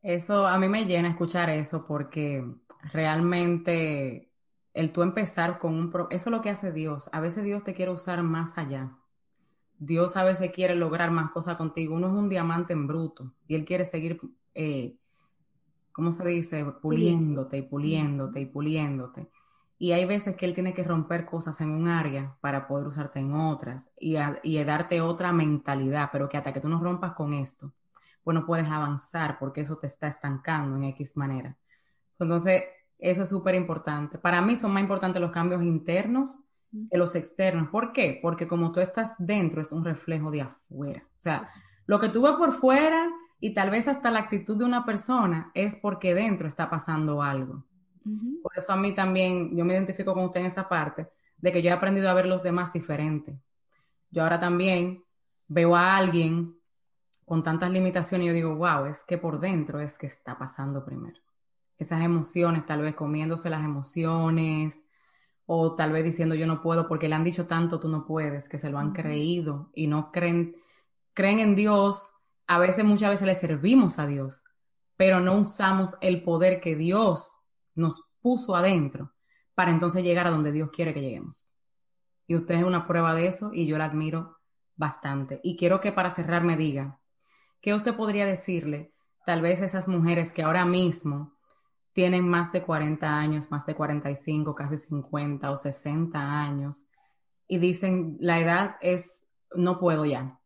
Eso 0.02 0.48
a 0.48 0.58
mí 0.58 0.68
me 0.68 0.86
llena 0.86 1.10
escuchar 1.10 1.52
eso 1.52 1.86
porque 1.86 2.44
realmente 2.92 4.31
el 4.74 4.94
tú 4.94 5.02
empezar 5.02 5.60
con 5.60 5.74
un... 5.76 5.92
Pro 5.92 6.08
eso 6.10 6.30
es 6.30 6.36
lo 6.36 6.42
que 6.42 6.50
hace 6.50 6.72
Dios. 6.72 7.10
A 7.12 7.20
veces 7.20 7.44
Dios 7.44 7.64
te 7.64 7.74
quiere 7.74 7.92
usar 7.92 8.22
más 8.24 8.58
allá. 8.58 8.92
Dios 9.78 10.16
a 10.16 10.24
veces 10.24 10.52
quiere 10.52 10.76
lograr 10.76 11.12
más 11.12 11.32
cosas 11.32 11.58
contigo. 11.58 11.96
Uno 11.96 12.08
es 12.08 12.14
un 12.14 12.30
diamante 12.30 12.74
en 12.74 12.88
bruto 12.88 13.34
y 13.48 13.56
Él 13.56 13.66
quiere 13.66 13.84
seguir, 13.84 14.22
eh, 14.54 14.96
¿cómo 15.92 16.14
se 16.14 16.28
dice? 16.28 16.66
Puliéndote 16.66 17.58
y 17.58 17.62
puliéndote 17.64 18.40
y 18.42 18.46
puliéndote. 18.46 19.28
Y 19.80 19.94
hay 19.94 20.06
veces 20.06 20.36
que 20.36 20.46
Él 20.46 20.54
tiene 20.54 20.76
que 20.76 20.84
romper 20.84 21.26
cosas 21.26 21.60
en 21.62 21.72
un 21.72 21.88
área 21.88 22.38
para 22.42 22.68
poder 22.68 22.86
usarte 22.86 23.20
en 23.20 23.34
otras 23.34 23.96
y, 24.00 24.18
y 24.44 24.64
darte 24.64 25.02
otra 25.02 25.32
mentalidad, 25.32 26.10
pero 26.12 26.30
que 26.30 26.38
hasta 26.38 26.54
que 26.54 26.62
tú 26.62 26.70
no 26.70 26.80
rompas 26.80 27.14
con 27.14 27.34
esto, 27.34 27.74
pues 28.24 28.36
no 28.36 28.46
puedes 28.46 28.68
avanzar 28.70 29.40
porque 29.40 29.62
eso 29.62 29.78
te 29.78 29.88
está 29.88 30.06
estancando 30.06 30.78
en 30.78 30.84
X 30.84 31.18
manera. 31.18 31.58
Entonces, 32.20 32.62
eso 33.02 33.24
es 33.24 33.30
súper 33.30 33.56
importante. 33.56 34.18
Para 34.18 34.42
mí 34.42 34.56
son 34.56 34.72
más 34.72 34.84
importantes 34.84 35.22
los 35.22 35.32
cambios 35.32 35.64
internos 35.64 36.40
que 36.90 36.98
los 36.98 37.16
externos. 37.16 37.68
¿Por 37.70 37.92
qué? 37.92 38.20
Porque 38.22 38.48
como 38.48 38.72
tú 38.72 38.80
estás 38.80 39.16
dentro, 39.18 39.60
es 39.60 39.72
un 39.72 39.84
reflejo 39.84 40.32
de 40.32 40.42
afuera. 40.42 41.04
O 41.10 41.20
sea, 41.20 41.50
lo 41.88 42.00
que 42.00 42.10
tú 42.10 42.22
ves 42.22 42.34
por 42.34 42.54
fuera 42.54 43.10
y 43.40 43.54
tal 43.54 43.72
vez 43.72 43.88
hasta 43.88 44.12
la 44.12 44.20
actitud 44.20 44.56
de 44.56 44.66
una 44.66 44.86
persona 44.86 45.52
es 45.54 45.76
porque 45.76 46.14
dentro 46.14 46.48
está 46.48 46.70
pasando 46.70 47.22
algo. 47.22 47.66
Por 48.42 48.52
eso 48.56 48.72
a 48.72 48.78
mí 48.78 48.94
también, 48.94 49.56
yo 49.56 49.66
me 49.66 49.74
identifico 49.74 50.14
con 50.14 50.26
usted 50.26 50.40
en 50.40 50.46
esa 50.46 50.70
parte, 50.70 51.08
de 51.38 51.52
que 51.52 51.62
yo 51.62 51.70
he 51.70 51.74
aprendido 51.74 52.10
a 52.10 52.14
ver 52.14 52.28
los 52.28 52.44
demás 52.44 52.72
diferente. 52.72 53.40
Yo 54.12 54.24
ahora 54.24 54.40
también 54.40 55.04
veo 55.48 55.76
a 55.76 55.98
alguien 55.98 56.56
con 57.26 57.44
tantas 57.44 57.72
limitaciones, 57.72 58.28
yo 58.28 58.34
digo, 58.34 58.56
wow, 58.56 58.86
es 58.86 59.04
que 59.04 59.18
por 59.18 59.40
dentro 59.40 59.80
es 59.80 59.98
que 59.98 60.06
está 60.06 60.38
pasando 60.38 60.86
primero. 60.86 61.20
Esas 61.82 62.02
emociones, 62.02 62.66
tal 62.66 62.82
vez 62.82 62.96
comiéndose 62.96 63.50
las 63.50 63.64
emociones, 63.64 64.86
o 65.46 65.76
tal 65.76 65.92
vez 65.92 66.04
diciendo 66.04 66.36
yo 66.36 66.48
no 66.48 66.62
puedo 66.62 66.88
porque 66.88 67.10
le 67.10 67.16
han 67.16 67.24
dicho 67.24 67.48
tanto 67.48 67.80
tú 67.80 67.90
no 67.90 68.06
puedes, 68.06 68.48
que 68.48 68.58
se 68.58 68.70
lo 68.70 68.78
han 68.78 68.94
creído 68.94 69.72
y 69.74 69.88
no 69.88 70.12
creen, 70.12 70.56
creen 71.14 71.40
en 71.40 71.56
Dios. 71.56 72.12
A 72.48 72.60
veces, 72.60 72.86
muchas 72.86 73.10
veces 73.10 73.28
le 73.28 73.36
servimos 73.36 74.00
a 74.00 74.08
Dios, 74.08 74.44
pero 74.96 75.20
no 75.20 75.36
usamos 75.38 75.98
el 76.02 76.24
poder 76.24 76.62
que 76.62 76.76
Dios 76.76 77.38
nos 77.76 78.12
puso 78.22 78.56
adentro 78.56 79.14
para 79.56 79.72
entonces 79.72 80.04
llegar 80.04 80.28
a 80.28 80.32
donde 80.32 80.52
Dios 80.52 80.70
quiere 80.72 80.94
que 80.94 81.02
lleguemos. 81.02 81.52
Y 82.28 82.36
usted 82.36 82.56
es 82.56 82.64
una 82.64 82.88
prueba 82.88 83.14
de 83.14 83.28
eso 83.28 83.52
y 83.54 83.66
yo 83.66 83.78
la 83.78 83.86
admiro 83.86 84.38
bastante. 84.76 85.42
Y 85.44 85.58
quiero 85.58 85.82
que 85.82 85.92
para 85.92 86.12
cerrar 86.12 86.44
me 86.44 86.58
diga, 86.58 87.02
¿Qué 87.62 87.76
usted 87.76 87.96
podría 87.96 88.26
decirle 88.26 88.92
tal 89.24 89.42
vez 89.42 89.62
a 89.62 89.66
esas 89.66 89.88
mujeres 89.88 90.34
que 90.34 90.42
ahora 90.42 90.66
mismo 90.66 91.38
tienen 91.94 92.28
más 92.28 92.52
de 92.52 92.64
40 92.64 93.20
años, 93.20 93.52
más 93.52 93.66
de 93.66 93.76
45, 93.76 94.56
casi 94.56 94.78
50 94.78 95.52
o 95.52 95.58
60 95.58 96.20
años 96.20 96.88
y 97.52 97.58
dicen 97.58 98.16
la 98.22 98.40
edad 98.40 98.76
es 98.80 99.34
no 99.54 99.78
puedo 99.78 100.06
ya? 100.06 100.40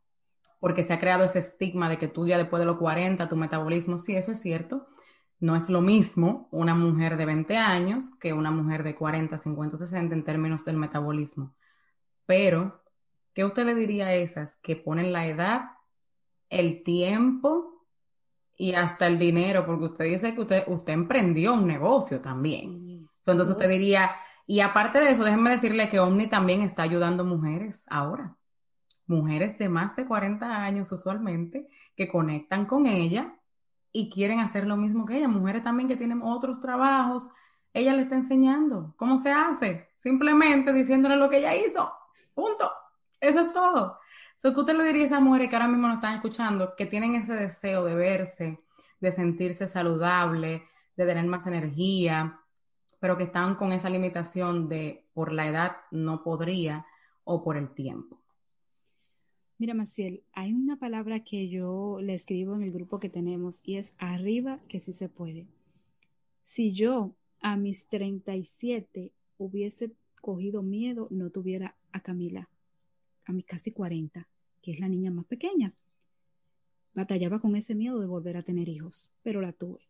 Porque 0.59 0.81
se 0.81 0.93
ha 0.93 0.99
creado 0.99 1.23
ese 1.23 1.37
estigma 1.37 1.87
de 1.87 1.99
que 1.99 2.07
tú 2.07 2.25
ya 2.25 2.39
después 2.39 2.59
de 2.59 2.65
los 2.65 2.77
40 2.77 3.27
tu 3.29 3.35
metabolismo, 3.35 3.99
sí, 3.99 4.15
eso 4.15 4.31
es 4.31 4.41
cierto. 4.41 4.87
No 5.39 5.55
es 5.55 5.69
lo 5.69 5.81
mismo 5.81 6.47
una 6.49 6.73
mujer 6.73 7.17
de 7.17 7.27
20 7.27 7.57
años 7.57 8.09
que 8.19 8.33
una 8.33 8.49
mujer 8.49 8.81
de 8.81 8.95
40, 8.95 9.37
50, 9.37 9.77
60 9.77 10.15
en 10.15 10.23
términos 10.23 10.65
del 10.65 10.77
metabolismo. 10.77 11.53
Pero, 12.25 12.81
¿qué 13.35 13.45
usted 13.45 13.65
le 13.65 13.75
diría 13.75 14.07
a 14.07 14.15
esas 14.15 14.55
que 14.63 14.75
ponen 14.75 15.13
la 15.13 15.27
edad 15.27 15.65
el 16.49 16.81
tiempo 16.81 17.74
y 18.57 18.73
hasta 18.73 19.07
el 19.07 19.19
dinero, 19.19 19.65
porque 19.65 19.85
usted 19.85 20.05
dice 20.05 20.33
que 20.33 20.41
usted, 20.41 20.63
usted 20.67 20.93
emprendió 20.93 21.53
un 21.53 21.67
negocio 21.67 22.21
también. 22.21 23.07
entonces 23.25 23.49
usted 23.49 23.69
diría, 23.69 24.11
y 24.47 24.59
aparte 24.61 24.99
de 24.99 25.11
eso, 25.11 25.23
déjenme 25.23 25.51
decirle 25.51 25.89
que 25.89 25.99
Omni 25.99 26.27
también 26.27 26.61
está 26.61 26.83
ayudando 26.83 27.23
mujeres 27.25 27.85
ahora. 27.89 28.35
Mujeres 29.07 29.57
de 29.57 29.69
más 29.69 29.95
de 29.95 30.05
40 30.05 30.45
años 30.63 30.91
usualmente 30.91 31.67
que 31.95 32.07
conectan 32.07 32.65
con 32.65 32.85
ella 32.85 33.35
y 33.91 34.09
quieren 34.09 34.39
hacer 34.39 34.65
lo 34.67 34.77
mismo 34.77 35.05
que 35.05 35.17
ella. 35.17 35.27
Mujeres 35.27 35.63
también 35.63 35.87
que 35.87 35.97
tienen 35.97 36.21
otros 36.21 36.61
trabajos. 36.61 37.29
Ella 37.73 37.93
le 37.93 38.03
está 38.03 38.15
enseñando 38.15 38.93
cómo 38.97 39.17
se 39.17 39.31
hace, 39.31 39.89
simplemente 39.95 40.71
diciéndole 40.73 41.17
lo 41.17 41.29
que 41.29 41.39
ella 41.39 41.55
hizo. 41.55 41.91
Punto. 42.33 42.71
Eso 43.19 43.39
es 43.39 43.53
todo. 43.53 43.97
So, 44.37 44.53
¿Qué 44.53 44.59
usted 44.59 44.75
le 44.75 44.83
diría 44.83 45.03
a 45.03 45.05
esas 45.05 45.21
mujeres 45.21 45.49
que 45.49 45.55
ahora 45.55 45.67
mismo 45.67 45.87
nos 45.87 45.97
están 45.97 46.15
escuchando, 46.15 46.75
que 46.75 46.85
tienen 46.85 47.15
ese 47.15 47.33
deseo 47.33 47.85
de 47.85 47.95
verse, 47.95 48.59
de 48.99 49.11
sentirse 49.11 49.65
saludable, 49.65 50.63
de 50.97 51.05
tener 51.05 51.25
más 51.25 51.47
energía, 51.47 52.39
pero 52.99 53.17
que 53.17 53.23
están 53.23 53.55
con 53.55 53.71
esa 53.71 53.89
limitación 53.89 54.67
de 54.67 55.07
por 55.13 55.31
la 55.31 55.47
edad 55.47 55.77
no 55.91 56.21
podría 56.21 56.85
o 57.23 57.43
por 57.43 57.55
el 57.55 57.73
tiempo? 57.73 58.21
Mira, 59.57 59.73
Maciel, 59.73 60.23
hay 60.33 60.53
una 60.53 60.75
palabra 60.75 61.23
que 61.23 61.47
yo 61.47 61.99
le 62.01 62.13
escribo 62.13 62.55
en 62.55 62.63
el 62.63 62.71
grupo 62.71 62.99
que 62.99 63.09
tenemos 63.09 63.61
y 63.63 63.77
es 63.77 63.95
arriba 63.99 64.59
que 64.67 64.81
sí 64.81 64.91
se 64.91 65.07
puede. 65.07 65.47
Si 66.43 66.73
yo 66.73 67.15
a 67.39 67.55
mis 67.55 67.87
37 67.87 69.13
hubiese 69.37 69.93
cogido 70.19 70.61
miedo, 70.61 71.07
no 71.09 71.29
tuviera 71.29 71.77
a 71.93 72.01
Camila 72.01 72.49
a 73.25 73.33
mis 73.33 73.45
casi 73.45 73.71
40, 73.71 74.27
que 74.61 74.71
es 74.71 74.79
la 74.79 74.89
niña 74.89 75.11
más 75.11 75.25
pequeña. 75.25 75.73
Batallaba 76.93 77.39
con 77.39 77.55
ese 77.55 77.75
miedo 77.75 77.99
de 77.99 78.07
volver 78.07 78.37
a 78.37 78.43
tener 78.43 78.69
hijos, 78.69 79.11
pero 79.21 79.41
la 79.41 79.51
tuve. 79.51 79.81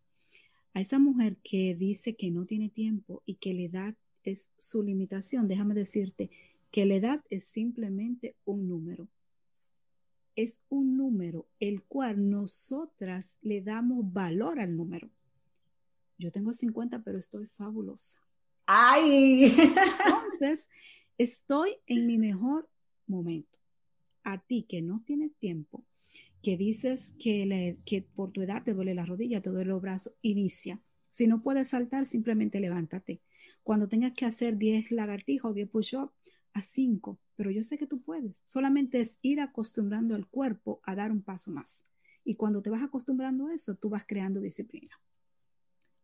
A 0.74 0.82
esa 0.82 1.00
mujer 1.00 1.38
que 1.38 1.76
dice 1.76 2.16
que 2.16 2.32
no 2.32 2.46
tiene 2.46 2.70
tiempo 2.70 3.22
y 3.26 3.36
que 3.36 3.54
la 3.54 3.62
edad 3.62 3.96
es 4.24 4.52
su 4.58 4.84
limitación, 4.84 5.48
déjame 5.48 5.74
decirte 5.74 6.30
que 6.72 6.86
la 6.86 6.96
edad 6.96 7.24
es 7.30 7.46
simplemente 7.46 8.36
un 8.44 8.68
número. 8.68 9.08
Es 10.36 10.60
un 10.68 10.98
número 10.98 11.48
el 11.62 11.84
cual 11.84 12.30
nosotras 12.30 13.38
le 13.42 13.62
damos 13.62 14.12
valor 14.12 14.60
al 14.60 14.76
número. 14.76 15.10
Yo 16.18 16.32
tengo 16.32 16.52
50, 16.52 17.04
pero 17.04 17.18
estoy 17.18 17.46
fabulosa. 17.46 18.20
¡Ay! 18.66 19.56
Entonces, 20.06 20.70
estoy 21.18 21.78
en 21.88 22.08
mi 22.08 22.18
mejor 22.18 22.68
momento. 23.08 23.60
A 24.24 24.40
ti 24.40 24.66
que 24.68 24.82
no 24.82 25.04
tienes 25.06 25.36
tiempo, 25.36 25.86
que 26.42 26.58
dices 26.58 27.16
que, 27.20 27.78
que 27.86 28.02
por 28.02 28.32
tu 28.32 28.42
edad 28.42 28.64
te 28.64 28.74
duele 28.74 28.96
la 28.96 29.06
rodilla, 29.06 29.42
te 29.42 29.50
duele 29.50 29.70
los 29.70 29.82
brazos, 29.82 30.14
inicia. 30.22 30.82
Si 31.10 31.28
no 31.28 31.42
puedes 31.42 31.70
saltar, 31.70 32.06
simplemente 32.06 32.60
levántate. 32.60 33.22
Cuando 33.64 33.88
tengas 33.88 34.14
que 34.14 34.26
hacer 34.26 34.58
10 34.58 34.92
lagartijas 34.92 35.46
o 35.46 35.54
10 35.54 35.70
push-ups, 35.70 36.14
a 36.54 36.62
5, 36.62 37.20
pero 37.36 37.52
yo 37.52 37.64
sé 37.64 37.78
que 37.78 37.86
tú 37.86 38.02
puedes. 38.02 38.42
Solamente 38.46 39.02
es 39.02 39.20
ir 39.22 39.42
acostumbrando 39.42 40.16
al 40.16 40.28
cuerpo 40.28 40.80
a 40.84 40.96
dar 40.96 41.12
un 41.12 41.22
paso 41.22 41.52
más. 41.52 41.84
Y 42.24 42.36
cuando 42.36 42.62
te 42.62 42.70
vas 42.70 42.82
acostumbrando 42.82 43.48
a 43.48 43.54
eso, 43.54 43.76
tú 43.76 43.90
vas 43.90 44.06
creando 44.08 44.40
disciplina. 44.40 45.00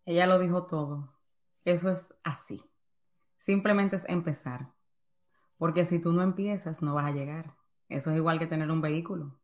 Ella 0.06 0.28
lo 0.28 0.40
dijo 0.40 0.66
todo. 0.66 1.14
Eso 1.64 1.90
es 1.90 2.14
así. 2.24 2.62
Simplemente 3.38 3.96
es 3.96 4.06
empezar. 4.10 4.72
Porque 5.62 5.86
si 5.86 6.00
tú 6.00 6.12
no 6.12 6.24
empiezas, 6.24 6.82
no 6.82 6.96
vas 6.96 7.06
a 7.06 7.12
llegar. 7.12 7.54
Eso 7.88 8.10
es 8.10 8.18
igual 8.18 8.40
que 8.40 8.48
tener 8.48 8.72
un 8.72 8.82
vehículo. 8.82 9.38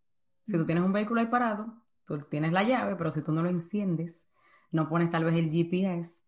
Si 0.47 0.53
tú 0.53 0.65
tienes 0.65 0.83
un 0.83 0.91
vehículo 0.91 1.21
ahí 1.21 1.27
parado, 1.27 1.75
tú 2.05 2.17
tienes 2.21 2.51
la 2.51 2.63
llave, 2.63 2.95
pero 2.95 3.11
si 3.11 3.23
tú 3.23 3.31
no 3.31 3.43
lo 3.43 3.49
enciendes, 3.49 4.27
no 4.71 4.89
pones 4.89 5.11
tal 5.11 5.25
vez 5.25 5.35
el 5.35 5.51
GPS, 5.51 6.23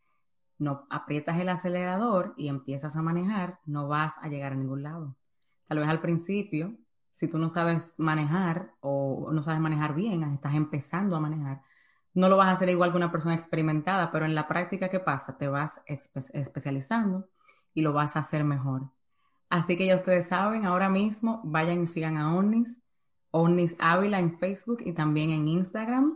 no 0.59 0.85
aprietas 0.91 1.39
el 1.39 1.49
acelerador 1.49 2.35
y 2.37 2.49
empiezas 2.49 2.97
a 2.97 3.01
manejar, 3.01 3.61
no 3.65 3.87
vas 3.87 4.19
a 4.21 4.27
llegar 4.27 4.51
a 4.51 4.57
ningún 4.57 4.83
lado. 4.83 5.15
Tal 5.67 5.79
vez 5.79 5.87
al 5.87 6.01
principio, 6.01 6.77
si 7.09 7.27
tú 7.27 7.39
no 7.39 7.49
sabes 7.49 7.95
manejar 7.97 8.75
o 8.81 9.31
no 9.33 9.41
sabes 9.41 9.59
manejar 9.59 9.95
bien, 9.95 10.21
estás 10.21 10.53
empezando 10.53 11.15
a 11.15 11.19
manejar, 11.19 11.63
no 12.13 12.29
lo 12.29 12.37
vas 12.37 12.49
a 12.49 12.51
hacer 12.51 12.69
igual 12.69 12.91
que 12.91 12.97
una 12.97 13.11
persona 13.11 13.33
experimentada, 13.33 14.11
pero 14.11 14.25
en 14.25 14.35
la 14.35 14.47
práctica, 14.47 14.89
¿qué 14.89 14.99
pasa? 14.99 15.35
Te 15.39 15.47
vas 15.47 15.81
especializando 15.87 17.27
y 17.73 17.81
lo 17.81 17.91
vas 17.91 18.17
a 18.17 18.19
hacer 18.19 18.43
mejor. 18.43 18.91
Así 19.49 19.77
que 19.77 19.87
ya 19.87 19.95
ustedes 19.95 20.27
saben, 20.27 20.65
ahora 20.65 20.89
mismo 20.89 21.41
vayan 21.43 21.81
y 21.81 21.87
sigan 21.87 22.17
a 22.17 22.35
Omnis, 22.35 22.83
Omnis 23.31 23.75
Ávila 23.79 24.19
en 24.19 24.37
Facebook 24.37 24.79
y 24.85 24.93
también 24.93 25.31
en 25.31 25.47
Instagram. 25.47 26.13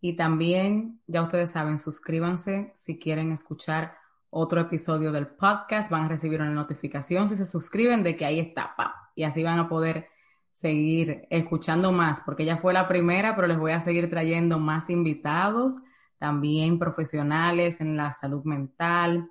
Y 0.00 0.14
también, 0.16 1.00
ya 1.06 1.22
ustedes 1.22 1.50
saben, 1.50 1.78
suscríbanse 1.78 2.72
si 2.74 2.98
quieren 2.98 3.32
escuchar 3.32 3.96
otro 4.28 4.60
episodio 4.60 5.12
del 5.12 5.28
podcast. 5.28 5.90
Van 5.90 6.04
a 6.04 6.08
recibir 6.08 6.40
una 6.40 6.50
notificación 6.50 7.28
si 7.28 7.36
se 7.36 7.46
suscriben 7.46 8.02
de 8.02 8.16
que 8.16 8.26
ahí 8.26 8.40
está, 8.40 8.74
y 9.14 9.22
así 9.22 9.42
van 9.42 9.58
a 9.58 9.68
poder 9.68 10.08
seguir 10.50 11.26
escuchando 11.30 11.90
más, 11.90 12.20
porque 12.20 12.42
ella 12.42 12.58
fue 12.58 12.72
la 12.72 12.86
primera, 12.86 13.34
pero 13.34 13.48
les 13.48 13.58
voy 13.58 13.72
a 13.72 13.80
seguir 13.80 14.08
trayendo 14.10 14.58
más 14.58 14.90
invitados, 14.90 15.78
también 16.18 16.78
profesionales 16.78 17.80
en 17.80 17.96
la 17.96 18.12
salud 18.12 18.44
mental, 18.44 19.30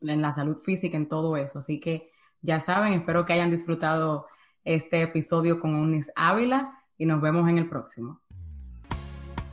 en 0.00 0.22
la 0.22 0.32
salud 0.32 0.56
física, 0.56 0.96
en 0.96 1.08
todo 1.08 1.36
eso. 1.36 1.58
Así 1.58 1.80
que 1.80 2.10
ya 2.42 2.60
saben, 2.60 2.92
espero 2.92 3.24
que 3.24 3.32
hayan 3.32 3.50
disfrutado 3.50 4.26
este 4.64 5.02
episodio 5.02 5.60
con 5.60 5.74
Unis 5.74 6.10
Ávila 6.16 6.82
y 6.98 7.06
nos 7.06 7.20
vemos 7.20 7.48
en 7.48 7.58
el 7.58 7.68
próximo. 7.68 8.20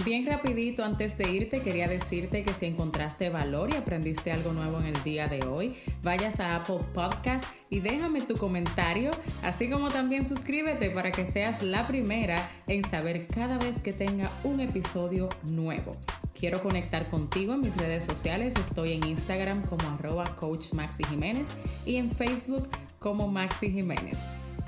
Bien 0.05 0.25
rapidito, 0.25 0.83
antes 0.83 1.17
de 1.17 1.31
irte, 1.31 1.61
quería 1.61 1.87
decirte 1.87 2.43
que 2.43 2.53
si 2.53 2.65
encontraste 2.65 3.29
valor 3.29 3.69
y 3.71 3.77
aprendiste 3.77 4.33
algo 4.33 4.51
nuevo 4.51 4.79
en 4.79 4.87
el 4.87 5.03
día 5.03 5.29
de 5.29 5.45
hoy, 5.45 5.77
vayas 6.01 6.41
a 6.41 6.57
Apple 6.57 6.79
Podcast 6.93 7.45
y 7.69 7.79
déjame 7.79 8.21
tu 8.21 8.35
comentario, 8.35 9.11
así 9.43 9.69
como 9.69 9.87
también 9.87 10.27
suscríbete 10.27 10.89
para 10.89 11.13
que 11.13 11.25
seas 11.25 11.63
la 11.63 11.87
primera 11.87 12.49
en 12.67 12.83
saber 12.83 13.27
cada 13.27 13.57
vez 13.57 13.79
que 13.79 13.93
tenga 13.93 14.29
un 14.43 14.59
episodio 14.59 15.29
nuevo. 15.43 15.95
Quiero 16.37 16.61
conectar 16.61 17.07
contigo 17.09 17.53
en 17.53 17.61
mis 17.61 17.77
redes 17.77 18.03
sociales. 18.03 18.55
Estoy 18.55 18.93
en 18.93 19.05
Instagram 19.05 19.63
como 19.63 19.87
arroba 19.89 20.35
coach 20.35 20.73
Maxi 20.73 21.03
Jiménez 21.03 21.49
y 21.85 21.97
en 21.97 22.11
Facebook 22.11 22.67
como 22.99 23.27
Maxi 23.27 23.71
Jiménez. 23.71 24.17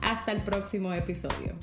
Hasta 0.01 0.31
el 0.31 0.41
próximo 0.41 0.93
episodio. 0.93 1.53